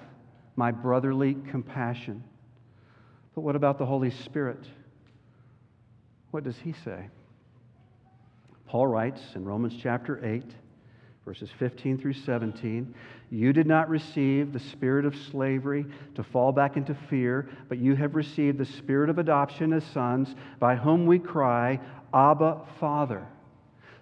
my 0.56 0.70
brotherly 0.70 1.36
compassion. 1.50 2.24
But 3.34 3.42
what 3.42 3.56
about 3.56 3.78
the 3.78 3.86
Holy 3.86 4.10
Spirit? 4.10 4.64
What 6.30 6.44
does 6.44 6.56
he 6.58 6.74
say? 6.84 7.08
Paul 8.72 8.86
writes 8.86 9.20
in 9.34 9.44
Romans 9.44 9.74
chapter 9.78 10.18
8, 10.24 10.50
verses 11.26 11.50
15 11.58 11.98
through 11.98 12.14
17 12.14 12.94
You 13.28 13.52
did 13.52 13.66
not 13.66 13.90
receive 13.90 14.50
the 14.50 14.60
spirit 14.60 15.04
of 15.04 15.14
slavery 15.14 15.84
to 16.14 16.22
fall 16.22 16.52
back 16.52 16.78
into 16.78 16.94
fear, 16.94 17.50
but 17.68 17.76
you 17.76 17.94
have 17.96 18.14
received 18.14 18.56
the 18.56 18.64
spirit 18.64 19.10
of 19.10 19.18
adoption 19.18 19.74
as 19.74 19.84
sons, 19.84 20.34
by 20.58 20.74
whom 20.74 21.04
we 21.04 21.18
cry, 21.18 21.78
Abba, 22.14 22.62
Father. 22.80 23.26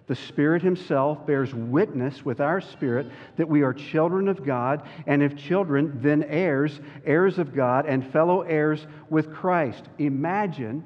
The 0.06 0.14
Spirit 0.14 0.62
Himself 0.62 1.26
bears 1.26 1.52
witness 1.52 2.24
with 2.24 2.40
our 2.40 2.60
spirit 2.60 3.10
that 3.38 3.48
we 3.48 3.62
are 3.62 3.74
children 3.74 4.28
of 4.28 4.46
God, 4.46 4.88
and 5.04 5.20
if 5.20 5.34
children, 5.34 5.98
then 6.00 6.22
heirs, 6.22 6.78
heirs 7.04 7.40
of 7.40 7.56
God, 7.56 7.86
and 7.86 8.08
fellow 8.12 8.42
heirs 8.42 8.86
with 9.08 9.34
Christ. 9.34 9.88
Imagine 9.98 10.84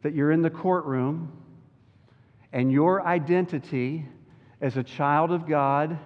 that 0.00 0.14
you're 0.14 0.32
in 0.32 0.40
the 0.40 0.48
courtroom 0.48 1.30
and 2.54 2.70
your 2.70 3.04
identity 3.04 4.06
as 4.60 4.76
a 4.76 4.82
child 4.82 5.32
of 5.32 5.46
God 5.46 5.98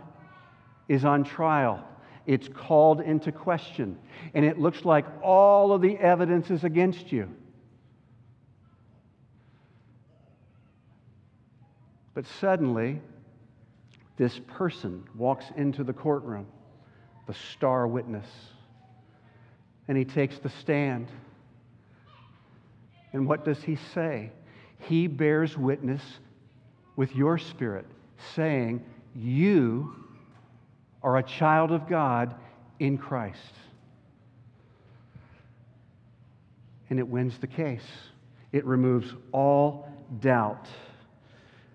is 0.88 1.04
on 1.04 1.22
trial. 1.22 1.86
It's 2.24 2.48
called 2.48 3.02
into 3.02 3.30
question, 3.30 3.98
and 4.32 4.46
it 4.46 4.58
looks 4.58 4.86
like 4.86 5.04
all 5.22 5.72
of 5.72 5.82
the 5.82 5.98
evidence 5.98 6.50
is 6.50 6.64
against 6.64 7.12
you. 7.12 7.28
But 12.14 12.24
suddenly, 12.40 13.02
this 14.16 14.40
person 14.46 15.04
walks 15.14 15.44
into 15.54 15.84
the 15.84 15.92
courtroom, 15.92 16.46
the 17.26 17.34
star 17.34 17.86
witness, 17.86 18.26
and 19.86 19.98
he 19.98 20.04
takes 20.06 20.38
the 20.38 20.48
stand. 20.48 21.08
And 23.12 23.26
what 23.26 23.44
does 23.44 23.62
he 23.62 23.76
say? 23.94 24.32
He 24.78 25.08
bears 25.08 25.56
witness 25.58 26.02
with 26.98 27.14
your 27.14 27.38
spirit, 27.38 27.86
saying, 28.34 28.84
You 29.14 29.94
are 31.00 31.18
a 31.18 31.22
child 31.22 31.70
of 31.70 31.88
God 31.88 32.34
in 32.80 32.98
Christ. 32.98 33.54
And 36.90 36.98
it 36.98 37.06
wins 37.06 37.38
the 37.38 37.46
case, 37.46 37.86
it 38.50 38.64
removes 38.64 39.14
all 39.30 39.88
doubt. 40.18 40.66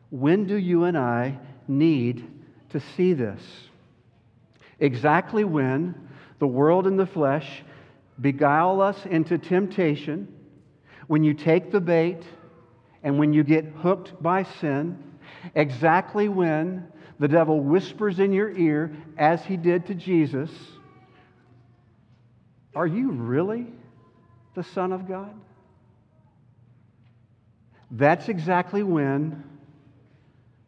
When 0.09 0.45
do 0.45 0.57
you 0.57 0.83
and 0.83 0.97
I 0.97 1.39
need 1.69 2.29
to 2.71 2.81
see 2.97 3.13
this? 3.13 3.41
Exactly 4.81 5.45
when 5.45 5.95
the 6.39 6.47
world 6.47 6.85
and 6.85 6.99
the 6.99 7.05
flesh 7.05 7.63
beguile 8.19 8.81
us 8.81 9.05
into 9.05 9.37
temptation, 9.37 10.27
when 11.07 11.23
you 11.23 11.33
take 11.33 11.71
the 11.71 11.79
bait 11.79 12.23
and 13.03 13.17
when 13.17 13.31
you 13.31 13.45
get 13.45 13.63
hooked 13.63 14.21
by 14.21 14.43
sin, 14.43 15.11
exactly 15.55 16.29
when 16.29 16.87
the 17.19 17.27
devil 17.27 17.59
whispers 17.61 18.19
in 18.19 18.33
your 18.33 18.51
ear, 18.51 18.91
as 19.17 19.43
he 19.45 19.57
did 19.57 19.85
to 19.87 19.95
Jesus, 19.95 20.49
Are 22.75 22.87
you 22.87 23.11
really 23.11 23.67
the 24.55 24.63
Son 24.63 24.91
of 24.91 25.07
God? 25.07 25.33
That's 27.91 28.27
exactly 28.27 28.81
when 28.81 29.43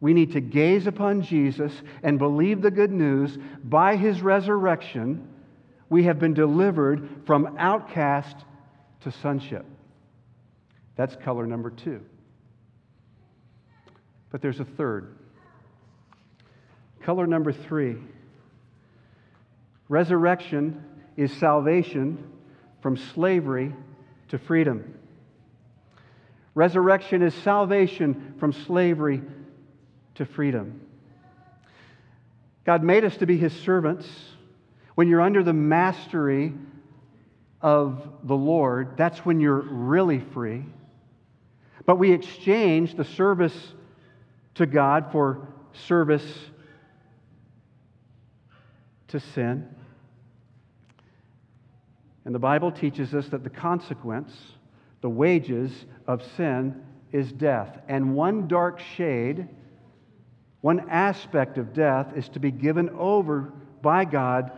we 0.00 0.14
need 0.14 0.32
to 0.32 0.40
gaze 0.40 0.86
upon 0.86 1.22
Jesus 1.22 1.72
and 2.02 2.18
believe 2.18 2.62
the 2.62 2.70
good 2.70 2.92
news. 2.92 3.36
By 3.64 3.96
his 3.96 4.22
resurrection, 4.22 5.26
we 5.88 6.04
have 6.04 6.18
been 6.18 6.34
delivered 6.34 7.08
from 7.26 7.56
outcast 7.58 8.36
to 9.00 9.10
sonship. 9.10 9.64
That's 10.96 11.16
color 11.16 11.46
number 11.46 11.70
two. 11.70 12.02
But 14.30 14.42
there's 14.42 14.60
a 14.60 14.64
third. 14.64 15.16
Color 17.02 17.26
number 17.26 17.52
three 17.52 17.96
resurrection 19.88 20.82
is 21.16 21.32
salvation 21.32 22.32
from 22.82 22.96
slavery 22.96 23.72
to 24.28 24.38
freedom. 24.38 24.98
Resurrection 26.54 27.22
is 27.22 27.34
salvation 27.34 28.34
from 28.40 28.52
slavery 28.52 29.22
to 30.16 30.24
freedom. 30.24 30.80
God 32.64 32.82
made 32.82 33.04
us 33.04 33.16
to 33.18 33.26
be 33.26 33.36
his 33.36 33.52
servants. 33.52 34.08
When 34.96 35.06
you're 35.06 35.20
under 35.20 35.44
the 35.44 35.52
mastery 35.52 36.52
of 37.60 38.08
the 38.24 38.34
Lord, 38.34 38.96
that's 38.96 39.18
when 39.20 39.38
you're 39.38 39.60
really 39.60 40.18
free. 40.18 40.64
But 41.84 41.96
we 41.98 42.12
exchange 42.12 42.96
the 42.96 43.04
service 43.04 43.54
to 44.56 44.66
God 44.66 45.12
for 45.12 45.48
service 45.72 46.26
to 49.08 49.20
sin. 49.20 49.68
And 52.24 52.34
the 52.34 52.40
Bible 52.40 52.72
teaches 52.72 53.14
us 53.14 53.28
that 53.28 53.44
the 53.44 53.50
consequence, 53.50 54.32
the 55.00 55.08
wages 55.08 55.86
of 56.06 56.22
sin, 56.36 56.82
is 57.12 57.30
death. 57.32 57.78
And 57.86 58.14
one 58.14 58.48
dark 58.48 58.80
shade, 58.80 59.48
one 60.60 60.88
aspect 60.90 61.56
of 61.56 61.72
death, 61.72 62.16
is 62.16 62.28
to 62.30 62.40
be 62.40 62.50
given 62.50 62.90
over 62.90 63.52
by 63.80 64.04
God 64.04 64.50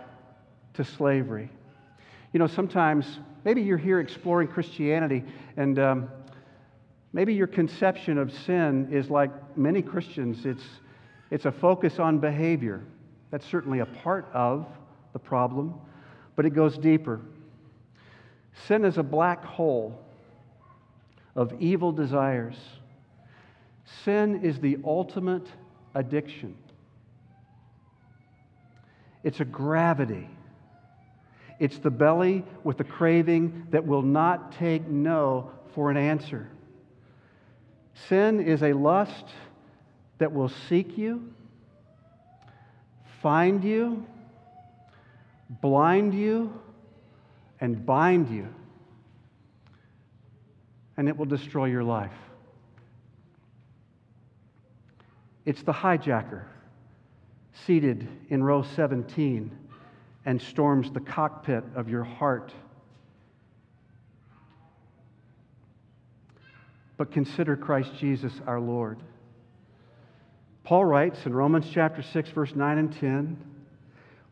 to 0.75 0.85
slavery. 0.85 1.51
You 2.33 2.39
know, 2.39 2.47
sometimes 2.47 3.19
maybe 3.45 3.63
you're 3.63 3.77
here 3.77 4.01
exploring 4.01 4.49
Christianity 4.49 5.25
and 5.57 5.79
um, 5.79 6.09
maybe 7.13 7.35
your 7.35 7.47
conception 7.47 8.19
of 8.19 8.33
sin 8.33 8.89
is 8.91 9.11
like 9.11 9.31
many 9.57 9.83
Christians, 9.83 10.45
it's, 10.45 10.65
it's 11.31 11.45
a 11.45 11.53
focus 11.53 11.99
on 11.99 12.19
behavior. 12.19 12.83
That's 13.31 13.47
certainly 13.47 13.81
a 13.81 13.87
part 13.87 14.29
of 14.33 14.67
the 15.13 15.19
problem, 15.19 15.75
but 16.37 16.47
it 16.47 16.51
goes 16.51 16.79
deeper. 16.79 17.21
Sin 18.67 18.85
is 18.85 18.99
a 18.99 19.03
black 19.03 19.45
hole 19.45 19.99
of 21.35 21.53
evil 21.61 21.93
desires. 21.93 22.57
Sin 24.05 24.45
is 24.45 24.59
the 24.59 24.79
ultimate 24.85 25.47
addiction. 25.95 26.57
It's 29.23 29.41
a 29.41 29.45
gravity. 29.45 30.29
It's 31.59 31.79
the 31.79 31.91
belly 31.91 32.45
with 32.65 32.81
a 32.81 32.85
craving 32.85 33.67
that 33.71 33.87
will 33.87 34.03
not 34.03 34.53
take 34.53 34.87
no 34.87 35.51
for 35.75 35.91
an 35.91 35.97
answer. 35.97 36.49
Sin 38.07 38.41
is 38.41 38.63
a 38.63 38.73
lust 38.73 39.25
that 40.19 40.33
will 40.33 40.49
seek 40.69 40.97
you, 40.97 41.33
find 43.23 43.65
you, 43.65 44.07
blind 45.61 46.15
you, 46.15 46.53
and 47.61 47.85
bind 47.85 48.29
you, 48.29 48.49
and 50.97 51.09
it 51.09 51.17
will 51.17 51.27
destroy 51.27 51.67
your 51.67 51.85
life. 51.85 52.13
It's 55.45 55.63
the 55.63 55.73
hijacker 55.73 56.45
seated 57.67 58.07
in 58.29 58.43
row 58.43 58.63
17 58.63 59.51
and 60.27 60.41
storms 60.41 60.91
the 60.91 61.01
cockpit 61.01 61.65
of 61.75 61.89
your 61.89 62.05
heart. 62.05 62.53
But 66.99 67.13
consider 67.13 67.57
Christ 67.57 67.93
Jesus 67.99 68.33
our 68.47 68.61
Lord. 68.61 68.99
Paul 70.65 70.85
writes 70.85 71.25
in 71.25 71.33
Romans 71.33 71.67
chapter 71.73 72.03
6, 72.03 72.31
verse 72.31 72.55
9 72.55 72.77
and 72.77 73.01
10 73.01 73.39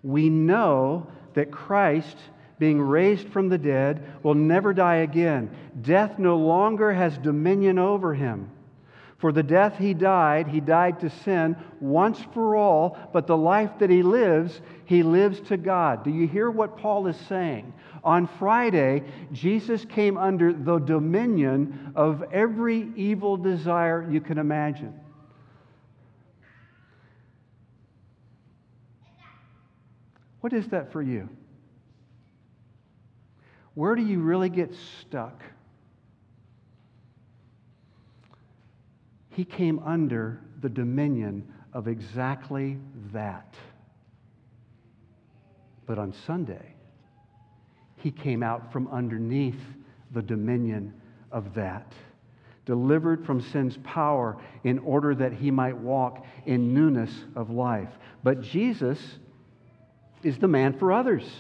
We 0.03 0.29
know 0.29 1.07
that 1.33 1.51
Christ, 1.51 2.19
being 2.59 2.79
raised 2.79 3.29
from 3.29 3.49
the 3.49 3.57
dead, 3.57 4.07
will 4.23 4.35
never 4.35 4.75
die 4.75 4.97
again. 4.97 5.51
Death 5.81 6.19
no 6.19 6.37
longer 6.37 6.93
has 6.93 7.17
dominion 7.17 7.79
over 7.79 8.13
him. 8.13 8.51
For 9.19 9.33
the 9.33 9.43
death 9.43 9.79
he 9.79 9.95
died, 9.95 10.47
he 10.47 10.61
died 10.61 11.01
to 11.01 11.09
sin 11.09 11.57
once 11.81 12.21
for 12.35 12.55
all, 12.55 12.99
but 13.13 13.27
the 13.27 13.37
life 13.37 13.71
that 13.79 13.89
he 13.89 14.03
lives, 14.03 14.61
he 14.85 15.03
lives 15.03 15.41
to 15.49 15.57
God. 15.57 16.05
Do 16.05 16.11
you 16.11 16.27
hear 16.29 16.51
what 16.51 16.77
Paul 16.77 17.07
is 17.07 17.17
saying? 17.29 17.73
On 18.05 18.27
Friday, 18.27 19.05
Jesus 19.33 19.87
came 19.87 20.19
under 20.19 20.53
the 20.53 20.79
dominion 20.79 21.93
of 21.97 22.25
every 22.31 22.93
evil 22.95 23.39
desire 23.39 24.07
you 24.11 24.21
can 24.21 24.37
imagine. 24.37 24.93
What 30.41 30.53
is 30.53 30.69
that 30.69 30.93
for 30.93 31.03
you? 31.03 31.29
Where 33.75 33.95
do 33.95 34.03
you 34.03 34.21
really 34.21 34.51
get 34.51 34.75
stuck? 35.01 35.43
He 39.37 39.45
came 39.45 39.81
under 39.81 40.41
the 40.63 40.69
dominion 40.71 41.47
of 41.75 41.89
exactly 41.89 42.79
that. 43.13 43.55
But 45.85 45.99
on 45.99 46.15
Sunday, 46.27 46.75
he 47.97 48.11
came 48.11 48.43
out 48.43 48.73
from 48.73 48.89
underneath 48.89 49.61
the 50.15 50.23
dominion 50.23 50.95
of 51.31 51.53
that, 51.53 51.93
delivered 52.65 53.27
from 53.27 53.43
sin's 53.43 53.77
power 53.85 54.39
in 54.65 54.79
order 54.79 55.15
that 55.15 55.35
he 55.35 55.51
might 55.51 55.77
walk 55.77 56.25
in 56.47 56.73
newness 56.73 57.13
of 57.35 57.51
life. 57.51 57.91
But 58.25 58.41
Jesus 58.41 58.99
is 60.23 60.39
the 60.39 60.49
man 60.49 60.79
for 60.79 60.95
others. 60.95 61.31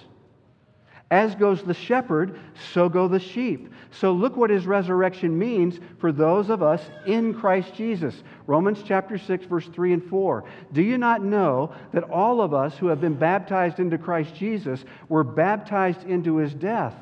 As 1.11 1.37
goes 1.37 1.63
the 1.63 1.75
shepherd, 1.75 2.39
so 2.73 2.89
go 2.89 3.07
the 3.07 3.21
sheep. 3.21 3.73
So 3.93 4.13
look 4.13 4.37
what 4.37 4.51
his 4.51 4.67
resurrection 4.67 5.39
means 5.39 5.79
for 6.01 6.11
those 6.11 6.51
of 6.51 6.65
us 6.65 6.83
in 7.07 7.33
Christ 7.33 7.75
Jesus. 7.75 8.25
Romans 8.49 8.83
chapter 8.85 9.17
6, 9.17 9.47
verse 9.47 9.67
3 9.67 9.93
and 9.93 10.05
4. 10.05 10.45
Do 10.73 10.83
you 10.83 10.99
not 10.99 11.23
know 11.23 11.73
that 11.93 12.03
all 12.11 12.41
of 12.41 12.53
us 12.53 12.77
who 12.77 12.89
have 12.89 13.01
been 13.01 13.15
baptized 13.15 13.79
into 13.79 13.99
Christ 13.99 14.35
Jesus 14.35 14.85
were 15.09 15.23
baptized 15.23 16.03
into 16.05 16.39
his 16.39 16.53
death? 16.55 16.95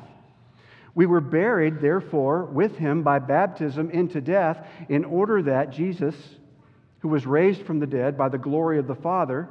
We 0.93 1.07
were 1.07 1.21
buried, 1.21 1.81
therefore, 1.81 2.45
with 2.45 2.77
him 2.77 3.01
by 3.01 3.19
baptism 3.19 3.89
into 3.89 4.21
death, 4.21 4.65
in 4.87 5.03
order 5.03 5.41
that 5.41 5.71
Jesus, 5.71 6.15
who 6.99 7.09
was 7.09 7.25
raised 7.25 7.63
from 7.63 7.79
the 7.79 7.87
dead 7.87 8.17
by 8.17 8.29
the 8.29 8.37
glory 8.37 8.77
of 8.77 8.85
the 8.87 8.95
Father, 8.95 9.49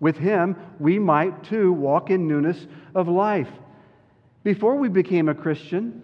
with 0.00 0.16
him 0.16 0.56
we 0.80 0.98
might 0.98 1.44
too 1.44 1.72
walk 1.72 2.10
in 2.10 2.26
newness 2.26 2.66
of 2.94 3.06
life. 3.06 3.48
Before 4.42 4.76
we 4.76 4.88
became 4.88 5.28
a 5.28 5.34
Christian, 5.34 6.02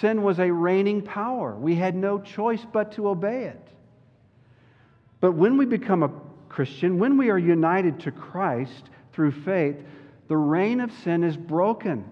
sin 0.00 0.22
was 0.22 0.38
a 0.38 0.50
reigning 0.50 1.02
power. 1.02 1.54
We 1.54 1.76
had 1.76 1.94
no 1.94 2.18
choice 2.18 2.64
but 2.72 2.92
to 2.92 3.08
obey 3.08 3.44
it. 3.44 3.68
But 5.20 5.32
when 5.32 5.56
we 5.56 5.64
become 5.64 6.02
a 6.02 6.10
Christian, 6.48 6.98
when 6.98 7.16
we 7.16 7.30
are 7.30 7.38
united 7.38 8.00
to 8.00 8.10
Christ 8.10 8.90
through 9.12 9.32
faith, 9.32 9.76
the 10.28 10.36
reign 10.36 10.80
of 10.80 10.90
sin 11.04 11.22
is 11.22 11.36
broken. 11.36 12.04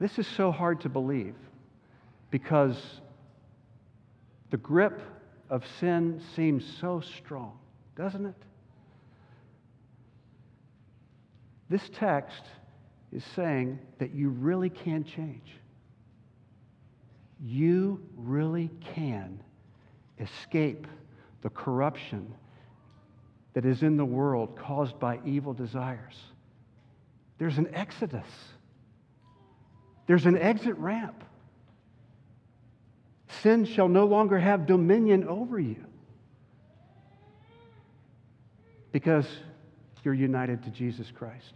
This 0.00 0.18
is 0.18 0.26
so 0.26 0.50
hard 0.50 0.80
to 0.82 0.88
believe 0.88 1.36
because 2.30 2.76
the 4.50 4.56
grip 4.56 5.00
of 5.48 5.64
sin 5.78 6.20
seems 6.34 6.64
so 6.80 7.00
strong, 7.00 7.56
doesn't 7.96 8.26
it? 8.26 8.34
This 11.68 11.88
text 11.94 12.42
is 13.12 13.24
saying 13.36 13.78
that 13.98 14.14
you 14.14 14.28
really 14.28 14.70
can 14.70 15.04
change. 15.04 15.52
You 17.40 18.00
really 18.16 18.70
can 18.94 19.40
escape 20.18 20.86
the 21.42 21.50
corruption 21.50 22.34
that 23.54 23.64
is 23.64 23.82
in 23.82 23.96
the 23.96 24.04
world 24.04 24.58
caused 24.58 24.98
by 24.98 25.20
evil 25.24 25.52
desires. 25.52 26.14
There's 27.38 27.58
an 27.58 27.72
exodus, 27.74 28.26
there's 30.06 30.26
an 30.26 30.36
exit 30.36 30.76
ramp. 30.76 31.24
Sin 33.42 33.64
shall 33.64 33.88
no 33.88 34.06
longer 34.06 34.38
have 34.38 34.66
dominion 34.66 35.26
over 35.26 35.58
you 35.58 35.84
because 38.92 39.26
you're 40.04 40.14
united 40.14 40.62
to 40.64 40.70
Jesus 40.70 41.10
Christ. 41.10 41.54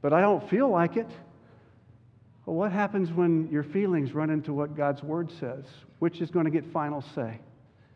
But 0.00 0.12
I 0.12 0.20
don't 0.20 0.48
feel 0.50 0.68
like 0.68 0.96
it. 0.96 1.08
Well, 2.44 2.56
what 2.56 2.72
happens 2.72 3.12
when 3.12 3.48
your 3.50 3.62
feelings 3.62 4.12
run 4.12 4.30
into 4.30 4.52
what 4.52 4.76
God's 4.76 5.02
Word 5.02 5.30
says? 5.38 5.64
Which 6.00 6.20
is 6.20 6.30
going 6.30 6.44
to 6.44 6.50
get 6.50 6.70
final 6.72 7.02
say? 7.14 7.38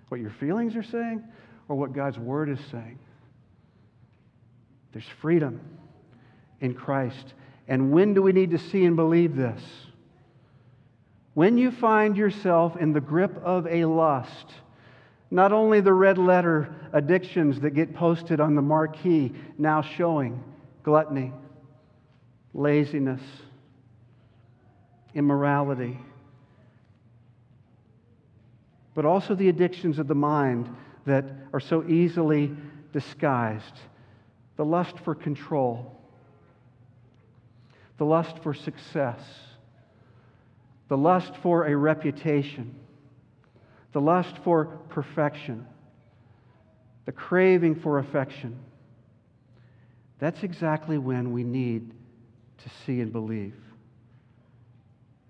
What 0.08 0.20
your 0.20 0.30
feelings 0.30 0.76
are 0.76 0.84
saying 0.84 1.24
or 1.68 1.76
what 1.76 1.92
God's 1.92 2.18
Word 2.18 2.48
is 2.48 2.60
saying? 2.70 2.98
There's 4.92 5.08
freedom 5.20 5.60
in 6.60 6.74
Christ. 6.74 7.34
And 7.66 7.90
when 7.90 8.14
do 8.14 8.22
we 8.22 8.32
need 8.32 8.52
to 8.52 8.58
see 8.58 8.84
and 8.84 8.94
believe 8.94 9.34
this? 9.34 9.60
When 11.34 11.58
you 11.58 11.70
find 11.70 12.16
yourself 12.16 12.76
in 12.76 12.92
the 12.92 13.00
grip 13.00 13.36
of 13.44 13.66
a 13.66 13.84
lust, 13.84 14.46
not 15.30 15.52
only 15.52 15.80
the 15.80 15.92
red 15.92 16.18
letter 16.18 16.74
addictions 16.92 17.60
that 17.60 17.70
get 17.70 17.94
posted 17.94 18.40
on 18.40 18.54
the 18.54 18.62
marquee 18.62 19.32
now 19.58 19.82
showing 19.82 20.42
gluttony, 20.82 21.32
laziness, 22.54 23.20
immorality, 25.14 25.98
but 28.94 29.04
also 29.04 29.34
the 29.34 29.48
addictions 29.48 29.98
of 29.98 30.06
the 30.06 30.14
mind 30.14 30.74
that 31.04 31.24
are 31.52 31.60
so 31.60 31.84
easily 31.88 32.56
disguised. 32.92 33.80
The 34.56 34.64
lust 34.64 34.98
for 35.00 35.14
control, 35.14 36.00
the 37.98 38.06
lust 38.06 38.38
for 38.42 38.54
success, 38.54 39.20
the 40.88 40.96
lust 40.96 41.36
for 41.42 41.66
a 41.66 41.76
reputation 41.76 42.74
the 43.96 44.00
lust 44.02 44.36
for 44.44 44.66
perfection, 44.90 45.66
the 47.06 47.12
craving 47.12 47.74
for 47.74 47.98
affection, 47.98 48.54
that's 50.18 50.42
exactly 50.42 50.98
when 50.98 51.32
we 51.32 51.42
need 51.42 51.94
to 52.58 52.68
see 52.84 53.00
and 53.00 53.10
believe. 53.10 53.54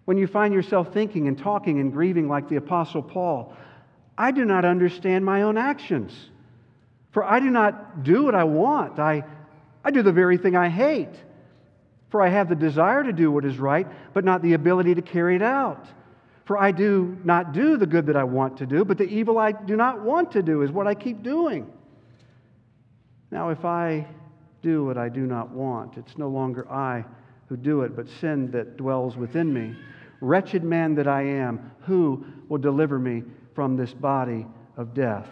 When 0.05 0.19
you 0.19 0.27
find 0.27 0.53
yourself 0.53 0.93
thinking 0.93 1.29
and 1.29 1.39
talking 1.39 1.79
and 1.79 1.93
grieving 1.93 2.27
like 2.29 2.49
the 2.49 2.57
Apostle 2.57 3.05
Paul, 3.05 3.55
I 4.19 4.33
do 4.33 4.45
not 4.45 4.65
understand 4.65 5.25
my 5.25 5.43
own 5.43 5.57
actions. 5.57 6.13
For 7.13 7.23
I 7.23 7.39
do 7.39 7.51
not 7.51 8.03
do 8.03 8.25
what 8.25 8.35
I 8.35 8.43
want, 8.43 8.99
I, 8.99 9.23
I 9.85 9.93
do 9.93 10.03
the 10.03 10.11
very 10.11 10.39
thing 10.39 10.57
I 10.57 10.71
hate. 10.71 11.15
For 12.11 12.21
I 12.21 12.31
have 12.31 12.49
the 12.49 12.57
desire 12.57 13.05
to 13.05 13.13
do 13.13 13.31
what 13.31 13.45
is 13.45 13.59
right, 13.59 13.87
but 14.13 14.25
not 14.25 14.43
the 14.43 14.55
ability 14.55 14.97
to 14.97 15.03
carry 15.03 15.37
it 15.37 15.43
out. 15.43 15.87
For 16.47 16.57
I 16.57 16.71
do 16.71 17.19
not 17.25 17.53
do 17.53 17.77
the 17.77 17.87
good 17.87 18.07
that 18.07 18.17
I 18.17 18.23
want 18.23 18.57
to 18.59 18.67
do, 18.67 18.85
but 18.85 18.99
the 18.99 19.05
evil 19.05 19.37
I 19.37 19.51
do 19.51 19.77
not 19.77 20.01
want 20.01 20.31
to 20.33 20.43
do 20.43 20.63
is 20.63 20.71
what 20.71 20.87
I 20.87 20.95
keep 20.95 21.23
doing. 21.25 21.71
Now, 23.33 23.51
if 23.51 23.65
I 23.65 24.07
do 24.63 24.85
what 24.85 24.97
I 24.97 25.09
do 25.09 25.27
not 25.27 25.51
want, 25.51 25.97
it's 25.97 26.17
no 26.17 26.29
longer 26.29 26.71
I 26.71 27.05
who 27.49 27.57
do 27.57 27.83
it, 27.83 27.97
but 27.97 28.09
sin 28.21 28.51
that 28.53 28.77
dwells 28.77 29.17
within 29.17 29.53
me. 29.53 29.77
Wretched 30.21 30.63
man 30.63 30.95
that 30.95 31.09
I 31.09 31.23
am, 31.23 31.73
who 31.81 32.25
will 32.49 32.59
deliver 32.59 32.99
me 32.99 33.25
from 33.55 33.77
this 33.77 33.93
body 33.93 34.47
of 34.77 34.95
death? 34.95 35.29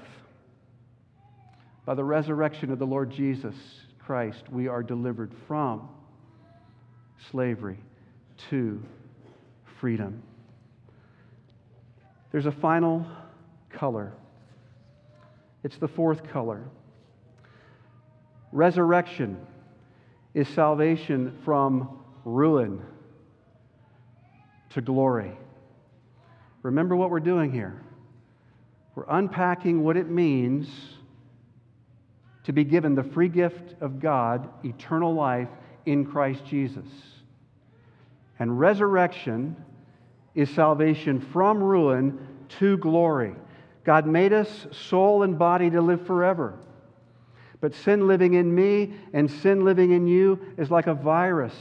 By 1.84 1.94
the 1.94 2.04
resurrection 2.04 2.72
of 2.72 2.80
the 2.80 2.86
Lord 2.86 3.10
Jesus 3.10 3.54
Christ, 4.00 4.42
we 4.50 4.66
are 4.66 4.82
delivered 4.82 5.32
from 5.46 5.88
slavery 7.30 7.78
to 8.50 8.82
freedom. 9.80 10.22
There's 12.34 12.46
a 12.46 12.50
final 12.50 13.06
color. 13.70 14.12
It's 15.62 15.76
the 15.76 15.86
fourth 15.86 16.28
color. 16.32 16.64
Resurrection 18.50 19.38
is 20.34 20.48
salvation 20.48 21.38
from 21.44 21.96
ruin 22.24 22.82
to 24.70 24.80
glory. 24.80 25.30
Remember 26.64 26.96
what 26.96 27.10
we're 27.10 27.20
doing 27.20 27.52
here. 27.52 27.80
We're 28.96 29.06
unpacking 29.08 29.84
what 29.84 29.96
it 29.96 30.10
means 30.10 30.66
to 32.42 32.52
be 32.52 32.64
given 32.64 32.96
the 32.96 33.04
free 33.04 33.28
gift 33.28 33.80
of 33.80 34.00
God, 34.00 34.48
eternal 34.64 35.14
life 35.14 35.50
in 35.86 36.04
Christ 36.04 36.44
Jesus. 36.44 36.88
And 38.40 38.58
resurrection 38.58 39.54
is 40.34 40.50
salvation 40.50 41.20
from 41.20 41.62
ruin 41.62 42.18
to 42.60 42.76
glory. 42.78 43.34
God 43.84 44.06
made 44.06 44.32
us 44.32 44.66
soul 44.72 45.22
and 45.22 45.38
body 45.38 45.70
to 45.70 45.80
live 45.80 46.06
forever. 46.06 46.58
But 47.60 47.74
sin 47.74 48.06
living 48.06 48.34
in 48.34 48.54
me 48.54 48.94
and 49.12 49.30
sin 49.30 49.64
living 49.64 49.92
in 49.92 50.06
you 50.06 50.38
is 50.58 50.70
like 50.70 50.86
a 50.86 50.94
virus 50.94 51.54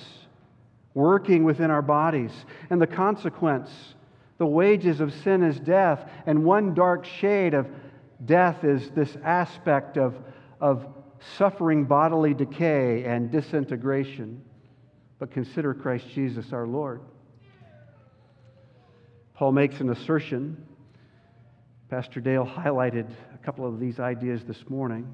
working 0.93 1.43
within 1.43 1.71
our 1.71 1.81
bodies. 1.81 2.31
And 2.69 2.81
the 2.81 2.87
consequence, 2.87 3.69
the 4.37 4.45
wages 4.45 4.99
of 4.99 5.13
sin 5.13 5.43
is 5.43 5.59
death. 5.59 6.09
And 6.25 6.43
one 6.43 6.73
dark 6.73 7.05
shade 7.05 7.53
of 7.53 7.67
death 8.25 8.63
is 8.63 8.89
this 8.91 9.15
aspect 9.23 9.97
of, 9.97 10.15
of 10.59 10.87
suffering 11.37 11.85
bodily 11.85 12.33
decay 12.33 13.03
and 13.05 13.31
disintegration. 13.31 14.41
But 15.19 15.31
consider 15.31 15.73
Christ 15.73 16.07
Jesus 16.09 16.51
our 16.53 16.67
Lord. 16.67 17.01
Paul 19.43 19.51
makes 19.51 19.81
an 19.81 19.89
assertion. 19.89 20.55
Pastor 21.89 22.21
Dale 22.21 22.45
highlighted 22.45 23.09
a 23.33 23.37
couple 23.39 23.67
of 23.67 23.77
these 23.77 23.99
ideas 23.99 24.41
this 24.45 24.69
morning. 24.69 25.13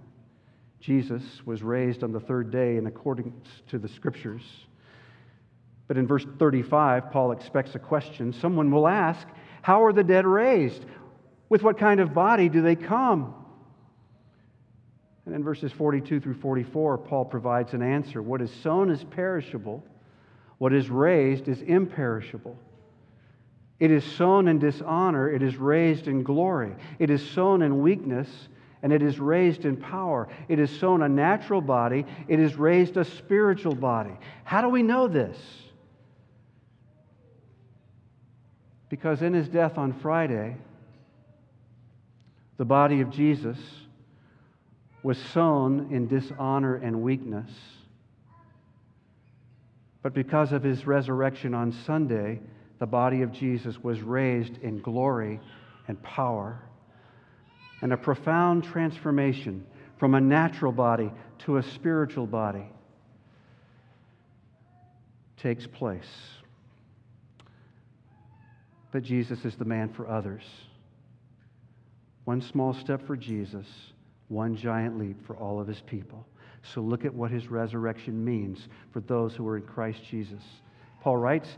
Jesus 0.80 1.24
was 1.48 1.64
raised 1.64 2.04
on 2.04 2.12
the 2.12 2.20
third 2.20 2.52
day 2.52 2.78
in 2.78 2.86
accordance 2.86 3.48
to 3.70 3.80
the 3.80 3.88
scriptures. 3.88 4.44
But 5.88 5.98
in 5.98 6.06
verse 6.06 6.28
35, 6.38 7.10
Paul 7.10 7.32
expects 7.32 7.74
a 7.74 7.80
question. 7.80 8.32
Someone 8.32 8.70
will 8.70 8.88
ask, 8.88 9.28
How 9.64 9.84
are 9.84 9.94
the 9.94 10.04
dead 10.04 10.28
raised? 10.28 10.86
With 11.50 11.64
what 11.64 11.80
kind 11.80 12.00
of 12.00 12.14
body 12.14 12.50
do 12.50 12.62
they 12.62 12.76
come? 12.76 13.34
And 15.26 15.34
in 15.34 15.44
verses 15.44 15.72
42 15.72 16.20
through 16.20 16.40
44, 16.40 17.00
Paul 17.00 17.26
provides 17.26 17.74
an 17.74 17.82
answer. 17.82 18.22
What 18.22 18.44
is 18.44 18.52
sown 18.62 18.92
is 18.92 19.04
perishable, 19.04 19.84
what 20.60 20.72
is 20.72 20.88
raised 20.88 21.48
is 21.48 21.64
imperishable. 21.64 22.60
It 23.80 23.92
is 23.92 24.04
sown 24.04 24.48
in 24.48 24.60
dishonor, 24.60 25.30
it 25.32 25.42
is 25.42 25.56
raised 25.56 26.08
in 26.08 26.24
glory. 26.24 26.76
It 27.00 27.10
is 27.10 27.28
sown 27.32 27.62
in 27.62 27.82
weakness, 27.82 28.28
and 28.84 28.92
it 28.92 29.02
is 29.02 29.20
raised 29.20 29.66
in 29.66 29.78
power. 29.78 30.28
It 30.48 30.60
is 30.60 30.70
sown 30.80 31.02
a 31.02 31.10
natural 31.10 31.62
body, 31.62 32.06
it 32.28 32.40
is 32.40 32.56
raised 32.56 32.98
a 32.98 33.06
spiritual 33.06 33.76
body. 33.76 34.18
How 34.44 34.62
do 34.62 34.70
we 34.70 34.84
know 34.84 35.08
this? 35.08 35.38
Because 38.90 39.22
in 39.22 39.34
his 39.34 39.48
death 39.48 39.78
on 39.78 39.94
Friday, 39.94 40.58
the 42.58 42.66
body 42.66 43.02
of 43.02 43.12
Jesus 43.12 43.58
was 45.04 45.18
sown 45.18 45.88
in 45.92 46.08
dishonor 46.08 46.76
and 46.76 47.02
weakness. 47.02 47.50
But 50.02 50.14
because 50.14 50.52
of 50.52 50.64
his 50.64 50.86
resurrection 50.86 51.54
on 51.54 51.72
Sunday, 51.72 52.42
the 52.80 52.88
body 52.88 53.22
of 53.22 53.32
Jesus 53.32 53.78
was 53.84 54.02
raised 54.02 54.58
in 54.64 54.80
glory 54.82 55.40
and 55.88 56.02
power. 56.02 56.60
And 57.82 57.94
a 57.94 57.98
profound 57.98 58.64
transformation 58.64 59.66
from 59.98 60.16
a 60.16 60.22
natural 60.22 60.72
body 60.72 61.12
to 61.40 61.58
a 61.58 61.64
spiritual 61.64 62.26
body 62.26 62.66
takes 65.38 65.68
place. 65.68 66.10
But 68.92 69.04
Jesus 69.04 69.46
is 69.46 69.56
the 69.56 69.66
man 69.66 69.90
for 69.90 70.08
others. 70.08 70.44
One 72.26 72.42
small 72.42 72.74
step 72.74 73.06
for 73.06 73.16
Jesus, 73.16 73.68
one 74.28 74.56
giant 74.56 74.98
leap 74.98 75.26
for 75.26 75.36
all 75.36 75.60
of 75.60 75.68
his 75.68 75.82
people. 75.82 76.26
So 76.62 76.82
look 76.82 77.06
at 77.06 77.14
what 77.14 77.32
his 77.32 77.48
resurrection 77.48 78.24
means 78.24 78.68
for 78.92 79.00
those 79.02 79.34
who 79.36 79.48
are 79.48 79.58
in 79.58 79.64
Christ 79.64 80.02
Jesus. 80.10 80.44
Paul 81.02 81.18
writes 81.18 81.58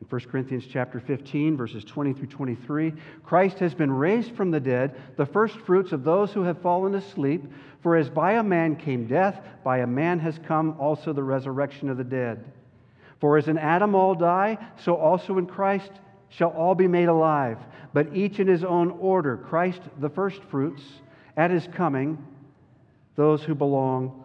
in 0.00 0.06
1 0.08 0.20
Corinthians 0.30 0.66
chapter 0.70 1.00
15 1.00 1.56
verses 1.56 1.82
20 1.84 2.12
through 2.12 2.26
23, 2.26 2.92
Christ 3.24 3.58
has 3.58 3.74
been 3.74 3.90
raised 3.90 4.32
from 4.36 4.50
the 4.50 4.60
dead, 4.60 4.94
the 5.16 5.26
firstfruits 5.26 5.92
of 5.92 6.04
those 6.04 6.32
who 6.32 6.42
have 6.42 6.60
fallen 6.60 6.94
asleep, 6.94 7.44
for 7.82 7.96
as 7.96 8.10
by 8.10 8.32
a 8.32 8.42
man 8.42 8.76
came 8.76 9.06
death, 9.06 9.40
by 9.64 9.78
a 9.78 9.86
man 9.86 10.18
has 10.18 10.38
come 10.46 10.76
also 10.78 11.12
the 11.12 11.22
resurrection 11.22 11.88
of 11.88 11.96
the 11.96 12.04
dead. 12.04 12.44
For 13.20 13.38
as 13.38 13.48
in 13.48 13.56
Adam 13.56 13.94
all 13.94 14.14
die, 14.14 14.58
so 14.84 14.96
also 14.96 15.38
in 15.38 15.46
Christ 15.46 15.90
shall 16.28 16.50
all 16.50 16.74
be 16.74 16.88
made 16.88 17.08
alive, 17.08 17.58
but 17.94 18.14
each 18.14 18.38
in 18.38 18.46
his 18.46 18.64
own 18.64 18.90
order. 18.90 19.38
Christ 19.38 19.80
the 19.98 20.10
firstfruits, 20.10 20.82
at 21.36 21.50
his 21.50 21.68
coming, 21.72 22.22
those 23.14 23.42
who 23.42 23.54
belong 23.54 24.24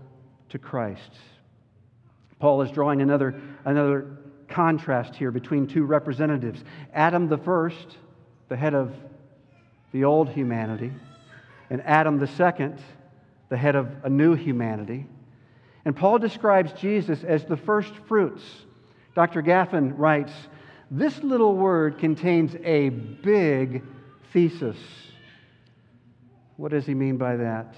to 0.50 0.60
Christ. 0.60 1.12
Paul 2.40 2.62
is 2.62 2.72
drawing 2.72 3.02
another, 3.02 3.40
another 3.66 4.18
contrast 4.52 5.16
here 5.16 5.32
between 5.32 5.68
two 5.68 5.84
representatives 5.84 6.64
Adam 6.94 7.28
the 7.28 7.38
first, 7.38 7.98
the 8.50 8.58
head 8.58 8.74
of 8.74 8.94
the 9.92 10.04
old 10.04 10.30
humanity, 10.30 10.92
and 11.70 11.82
Adam 11.84 12.20
the 12.20 12.28
second, 12.28 12.80
the 13.50 13.58
head 13.58 13.76
of 13.76 13.90
a 14.04 14.10
new 14.10 14.36
humanity. 14.36 15.06
And 15.84 15.96
Paul 15.96 16.20
describes 16.20 16.72
Jesus 16.74 17.24
as 17.24 17.46
the 17.46 17.58
first 17.58 17.94
fruits. 18.08 18.44
Dr. 19.16 19.42
Gaffin 19.42 19.94
writes, 19.98 20.32
This 20.90 21.22
little 21.24 21.56
word 21.56 21.98
contains 21.98 22.56
a 22.64 22.90
big 22.90 23.84
thesis. 24.32 24.78
What 26.58 26.72
does 26.72 26.86
he 26.86 26.94
mean 26.94 27.18
by 27.18 27.38
that? 27.38 27.74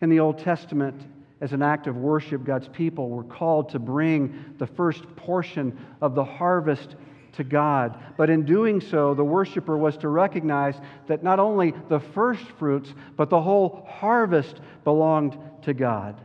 In 0.00 0.10
the 0.10 0.20
Old 0.20 0.38
Testament, 0.38 1.00
as 1.40 1.52
an 1.52 1.62
act 1.62 1.86
of 1.86 1.96
worship, 1.96 2.44
God's 2.44 2.68
people 2.68 3.08
were 3.10 3.24
called 3.24 3.68
to 3.70 3.78
bring 3.78 4.54
the 4.58 4.66
first 4.66 5.04
portion 5.16 5.78
of 6.00 6.14
the 6.14 6.24
harvest 6.24 6.96
to 7.32 7.44
God. 7.44 7.98
But 8.16 8.30
in 8.30 8.44
doing 8.44 8.80
so, 8.80 9.14
the 9.14 9.24
worshiper 9.24 9.78
was 9.78 9.96
to 9.98 10.08
recognize 10.08 10.74
that 11.06 11.22
not 11.22 11.38
only 11.38 11.72
the 11.88 12.00
first 12.00 12.44
fruits, 12.58 12.92
but 13.16 13.30
the 13.30 13.40
whole 13.40 13.86
harvest 13.88 14.60
belonged 14.82 15.38
to 15.62 15.74
God. 15.74 16.20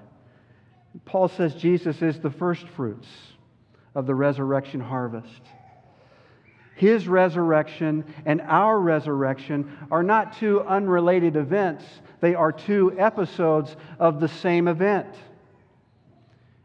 Paul 1.06 1.28
says 1.28 1.56
Jesus 1.56 2.02
is 2.02 2.20
the 2.20 2.32
first 2.32 2.68
fruits 2.70 3.08
of 3.96 4.08
the 4.08 4.16
resurrection 4.16 4.80
harvest. 4.80 5.42
His 6.76 7.08
resurrection 7.08 8.04
and 8.26 8.42
our 8.42 8.80
resurrection 8.80 9.78
are 9.92 10.04
not 10.04 10.38
two 10.38 10.62
unrelated 10.62 11.36
events, 11.36 11.86
they 12.20 12.36
are 12.36 12.52
two 12.52 12.98
episodes 12.98 13.76
of 14.00 14.20
the 14.20 14.28
same 14.28 14.68
event. 14.68 15.14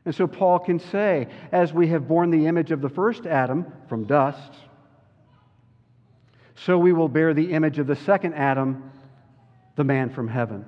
And 0.04 0.14
so 0.14 0.26
Paul 0.26 0.60
can 0.60 0.78
say, 0.78 1.28
as 1.52 1.72
we 1.72 1.88
have 1.88 2.08
borne 2.08 2.30
the 2.30 2.46
image 2.46 2.70
of 2.70 2.80
the 2.80 2.88
first 2.88 3.26
Adam 3.26 3.66
from 3.88 4.04
dust, 4.04 4.54
so 6.54 6.78
we 6.78 6.92
will 6.92 7.08
bear 7.08 7.34
the 7.34 7.52
image 7.52 7.78
of 7.78 7.86
the 7.86 7.96
second 7.96 8.34
Adam, 8.34 8.90
the 9.76 9.84
man 9.84 10.10
from 10.10 10.26
heaven. 10.26 10.64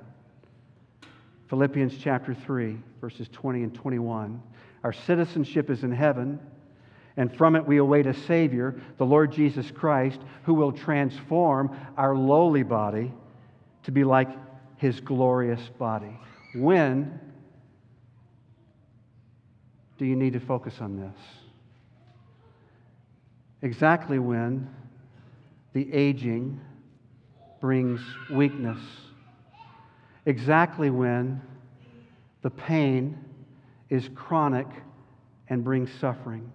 Philippians 1.47 1.97
chapter 1.97 2.33
3, 2.33 2.77
verses 3.01 3.27
20 3.29 3.63
and 3.63 3.73
21. 3.73 4.41
Our 4.83 4.93
citizenship 4.93 5.69
is 5.69 5.83
in 5.83 5.91
heaven, 5.91 6.39
and 7.17 7.35
from 7.35 7.55
it 7.55 7.65
we 7.65 7.77
await 7.77 8.07
a 8.07 8.13
Savior, 8.13 8.79
the 8.97 9.05
Lord 9.05 9.31
Jesus 9.31 9.69
Christ, 9.71 10.19
who 10.43 10.53
will 10.53 10.71
transform 10.71 11.75
our 11.97 12.15
lowly 12.15 12.63
body 12.63 13.11
to 13.83 13.91
be 13.91 14.03
like 14.03 14.29
his 14.77 14.99
glorious 14.99 15.61
body. 15.77 16.17
When 16.55 17.19
do 19.97 20.05
you 20.05 20.15
need 20.15 20.33
to 20.33 20.39
focus 20.39 20.75
on 20.79 20.99
this? 20.99 21.19
Exactly 23.61 24.17
when 24.17 24.69
the 25.73 25.93
aging 25.93 26.59
brings 27.59 28.01
weakness. 28.31 28.79
Exactly 30.25 30.89
when 30.89 31.41
the 32.41 32.49
pain 32.49 33.17
is 33.89 34.09
chronic 34.15 34.67
and 35.49 35.63
brings 35.63 35.91
suffering. 35.99 36.51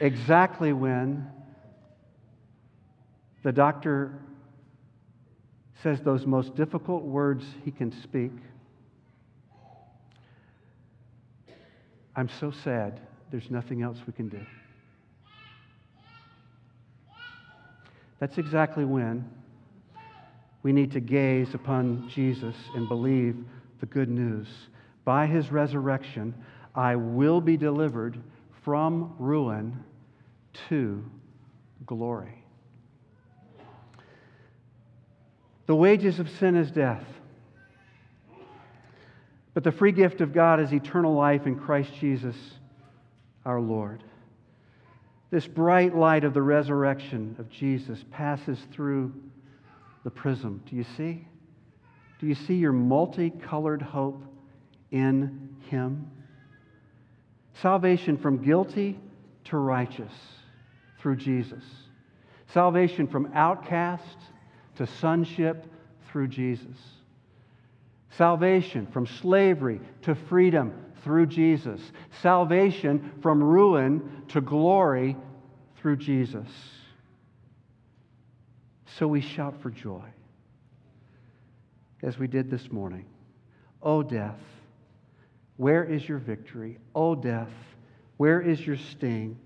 Exactly 0.00 0.72
when 0.72 1.28
the 3.42 3.52
doctor 3.52 4.12
says 5.82 6.00
those 6.00 6.26
most 6.26 6.54
difficult 6.54 7.02
words 7.02 7.44
he 7.64 7.70
can 7.70 7.90
speak. 8.02 8.32
I'm 12.14 12.28
so 12.28 12.50
sad, 12.50 13.00
there's 13.30 13.50
nothing 13.50 13.82
else 13.82 13.98
we 14.06 14.12
can 14.12 14.28
do. 14.28 14.40
That's 18.18 18.38
exactly 18.38 18.84
when 18.84 19.28
we 20.62 20.72
need 20.72 20.90
to 20.92 21.00
gaze 21.00 21.54
upon 21.54 22.08
Jesus 22.08 22.56
and 22.74 22.88
believe 22.88 23.36
the 23.80 23.86
good 23.86 24.08
news. 24.08 24.48
By 25.04 25.26
his 25.26 25.52
resurrection, 25.52 26.34
I 26.74 26.96
will 26.96 27.40
be 27.40 27.56
delivered 27.56 28.20
from 28.64 29.14
ruin 29.18 29.84
to 30.68 31.04
glory. 31.86 32.44
The 35.66 35.74
wages 35.74 36.18
of 36.18 36.30
sin 36.30 36.56
is 36.56 36.70
death. 36.70 37.04
But 39.54 39.64
the 39.64 39.72
free 39.72 39.92
gift 39.92 40.20
of 40.20 40.32
God 40.32 40.60
is 40.60 40.72
eternal 40.72 41.14
life 41.14 41.46
in 41.46 41.56
Christ 41.56 41.92
Jesus 42.00 42.36
our 43.44 43.60
Lord. 43.60 44.02
This 45.30 45.46
bright 45.46 45.94
light 45.94 46.24
of 46.24 46.32
the 46.32 46.42
resurrection 46.42 47.36
of 47.38 47.50
Jesus 47.50 48.02
passes 48.10 48.58
through 48.72 49.12
the 50.04 50.10
prism. 50.10 50.62
Do 50.68 50.76
you 50.76 50.84
see? 50.96 51.26
Do 52.18 52.26
you 52.26 52.34
see 52.34 52.54
your 52.54 52.72
multicolored 52.72 53.82
hope 53.82 54.22
in 54.90 55.54
Him? 55.68 56.10
Salvation 57.60 58.16
from 58.16 58.42
guilty 58.42 58.98
to 59.44 59.56
righteous 59.58 60.12
through 61.00 61.16
Jesus. 61.16 61.64
Salvation 62.48 63.06
from 63.06 63.30
outcast 63.34 64.18
to 64.76 64.86
sonship 64.86 65.66
through 66.10 66.28
Jesus. 66.28 66.76
Salvation 68.10 68.86
from 68.86 69.06
slavery 69.06 69.80
to 70.02 70.14
freedom 70.14 70.72
through 71.04 71.26
Jesus. 71.26 71.80
Salvation 72.22 73.12
from 73.22 73.42
ruin 73.42 74.24
to 74.28 74.40
glory 74.40 75.16
through 75.76 75.96
Jesus. 75.96 76.48
So 78.96 79.06
we 79.06 79.20
shout 79.20 79.60
for 79.62 79.70
joy, 79.70 80.04
as 82.02 82.18
we 82.18 82.26
did 82.26 82.50
this 82.50 82.72
morning. 82.72 83.04
O 83.82 84.02
death, 84.02 84.40
where 85.56 85.84
is 85.84 86.08
your 86.08 86.18
victory? 86.18 86.78
O 86.94 87.14
death, 87.14 87.52
where 88.16 88.40
is 88.40 88.66
your 88.66 88.76
sting? 88.76 89.38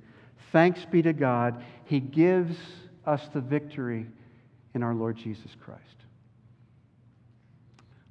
Thanks 0.53 0.85
be 0.85 1.01
to 1.03 1.15
God, 1.15 1.65
He 1.87 1.99
gives 1.99 2.57
us 3.07 3.27
the 3.33 3.41
victory 3.41 4.07
in 4.75 4.83
our 4.83 4.95
Lord 4.95 5.17
Jesus 5.17 5.51
Christ. 5.65 5.81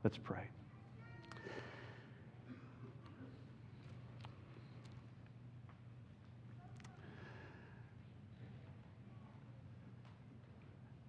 Let's 0.04 0.18
pray. 0.18 0.42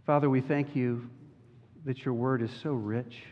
Father, 0.05 0.29
we 0.29 0.43
thank 0.43 0.77
you 0.77 1.09
that 1.87 2.05
your 2.05 2.13
word 2.13 2.43
is 2.43 2.51
so 2.63 2.73
rich. 2.73 3.23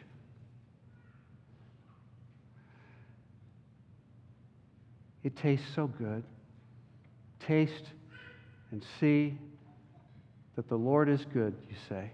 It 5.23 5.37
tastes 5.37 5.67
so 5.75 5.87
good. 5.87 6.25
Taste 7.51 7.89
and 8.71 8.81
see 9.01 9.37
that 10.55 10.69
the 10.69 10.77
Lord 10.77 11.09
is 11.09 11.25
good, 11.35 11.53
you 11.69 11.75
say. 11.89 12.13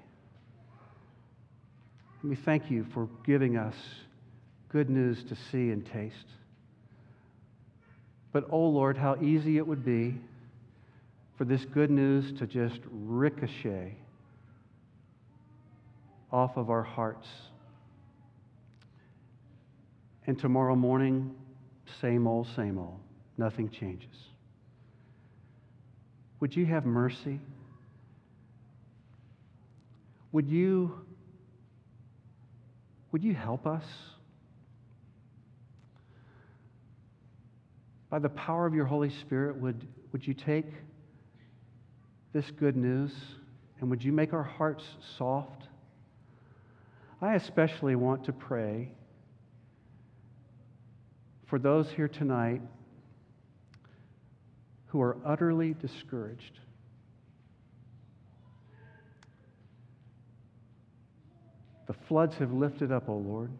And 2.23 2.31
we 2.31 2.37
thank 2.37 2.71
you 2.71 2.87
for 2.95 3.11
giving 3.27 3.59
us 3.59 3.75
good 4.71 4.89
news 4.89 5.23
to 5.25 5.37
see 5.53 5.73
and 5.73 5.85
taste. 5.93 6.15
But, 8.33 8.47
oh 8.51 8.67
Lord, 8.67 8.97
how 8.97 9.17
easy 9.21 9.59
it 9.59 9.67
would 9.67 9.85
be 9.85 10.15
for 11.37 11.45
this 11.45 11.67
good 11.67 11.91
news 11.91 12.33
to 12.39 12.47
just 12.47 12.81
ricochet 12.91 13.95
off 16.33 16.57
of 16.57 16.71
our 16.71 16.83
hearts. 16.83 17.29
And 20.27 20.39
tomorrow 20.39 20.77
morning, 20.77 21.35
same 22.01 22.27
old, 22.27 22.49
same 22.57 22.79
old. 22.79 23.01
Nothing 23.37 23.69
changes. 23.69 24.17
Would 26.41 26.55
you 26.55 26.67
have 26.67 26.85
mercy? 26.85 27.41
Would 30.33 30.49
you, 30.49 30.93
would 33.11 33.25
you 33.25 33.35
help 33.35 33.67
us? 33.67 33.85
By 38.11 38.19
the 38.19 38.29
power 38.29 38.67
of 38.67 38.75
your 38.75 38.85
Holy 38.85 39.11
Spirit, 39.11 39.57
would, 39.57 39.87
would 40.13 40.27
you 40.27 40.35
take 40.35 40.67
this 42.33 42.51
good 42.51 42.77
news 42.77 43.13
and 43.81 43.91
would 43.91 44.05
you 44.05 44.13
make 44.13 44.33
our 44.33 44.43
hearts 44.43 44.85
soft? 45.17 45.69
I 47.21 47.35
especially 47.35 47.97
want 47.97 48.25
to 48.25 48.33
pray 48.33 48.93
for 51.47 51.59
those 51.59 51.91
here 51.91 52.09
tonight 52.09 52.61
who 54.97 55.03
are 55.03 55.19
utterly 55.27 55.75
discouraged. 55.75 56.59
The 61.87 61.93
floods 62.09 62.35
have 62.37 62.51
lifted 62.51 62.91
up, 62.91 63.07
O 63.11 63.13
oh 63.13 63.17
Lord. 63.19 63.51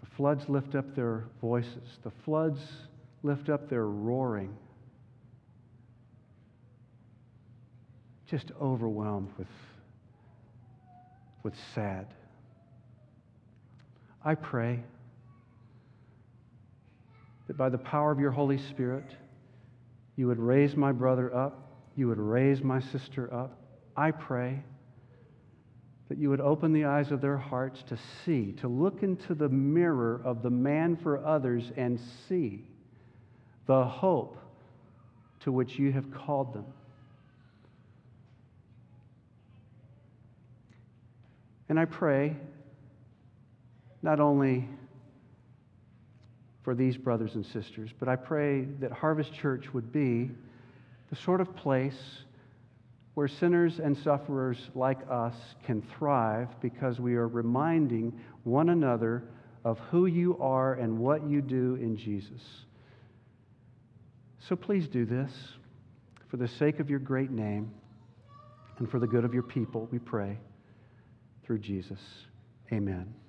The 0.00 0.06
floods 0.16 0.48
lift 0.48 0.76
up 0.76 0.94
their 0.94 1.24
voices. 1.40 1.98
The 2.04 2.12
floods 2.24 2.60
lift 3.24 3.48
up 3.48 3.68
their 3.68 3.86
roaring. 3.86 4.56
Just 8.28 8.52
overwhelmed 8.62 9.30
with, 9.36 9.48
with 11.42 11.54
sad. 11.74 12.06
I 14.24 14.36
pray 14.36 14.78
that 17.48 17.56
by 17.56 17.68
the 17.68 17.78
power 17.78 18.12
of 18.12 18.20
your 18.20 18.30
Holy 18.30 18.58
Spirit, 18.58 19.06
you 20.20 20.26
would 20.26 20.38
raise 20.38 20.76
my 20.76 20.92
brother 20.92 21.34
up, 21.34 21.72
you 21.96 22.06
would 22.06 22.18
raise 22.18 22.62
my 22.62 22.78
sister 22.78 23.32
up. 23.32 23.58
I 23.96 24.10
pray 24.10 24.62
that 26.10 26.18
you 26.18 26.28
would 26.28 26.42
open 26.42 26.74
the 26.74 26.84
eyes 26.84 27.10
of 27.10 27.22
their 27.22 27.38
hearts 27.38 27.82
to 27.84 27.96
see, 28.22 28.52
to 28.60 28.68
look 28.68 29.02
into 29.02 29.34
the 29.34 29.48
mirror 29.48 30.20
of 30.22 30.42
the 30.42 30.50
man 30.50 30.94
for 30.94 31.24
others 31.24 31.72
and 31.74 31.98
see 32.28 32.66
the 33.64 33.82
hope 33.82 34.36
to 35.44 35.52
which 35.52 35.78
you 35.78 35.90
have 35.90 36.12
called 36.12 36.52
them. 36.52 36.66
And 41.70 41.80
I 41.80 41.86
pray 41.86 42.36
not 44.02 44.20
only 44.20 44.68
for 46.70 46.76
these 46.76 46.96
brothers 46.96 47.34
and 47.34 47.44
sisters, 47.44 47.90
but 47.98 48.08
I 48.08 48.14
pray 48.14 48.62
that 48.78 48.92
Harvest 48.92 49.34
Church 49.34 49.74
would 49.74 49.90
be 49.90 50.30
the 51.10 51.16
sort 51.16 51.40
of 51.40 51.56
place 51.56 52.00
where 53.14 53.26
sinners 53.26 53.80
and 53.80 53.98
sufferers 53.98 54.56
like 54.76 54.98
us 55.10 55.34
can 55.66 55.82
thrive 55.98 56.46
because 56.60 57.00
we 57.00 57.16
are 57.16 57.26
reminding 57.26 58.16
one 58.44 58.68
another 58.68 59.24
of 59.64 59.80
who 59.90 60.06
you 60.06 60.38
are 60.38 60.74
and 60.74 60.96
what 60.96 61.28
you 61.28 61.42
do 61.42 61.74
in 61.74 61.96
Jesus. 61.96 62.40
So 64.38 64.54
please 64.54 64.86
do 64.86 65.04
this 65.04 65.32
for 66.28 66.36
the 66.36 66.46
sake 66.46 66.78
of 66.78 66.88
your 66.88 67.00
great 67.00 67.32
name 67.32 67.72
and 68.78 68.88
for 68.88 69.00
the 69.00 69.08
good 69.08 69.24
of 69.24 69.34
your 69.34 69.42
people, 69.42 69.88
we 69.90 69.98
pray 69.98 70.38
through 71.42 71.58
Jesus. 71.58 71.98
Amen. 72.72 73.19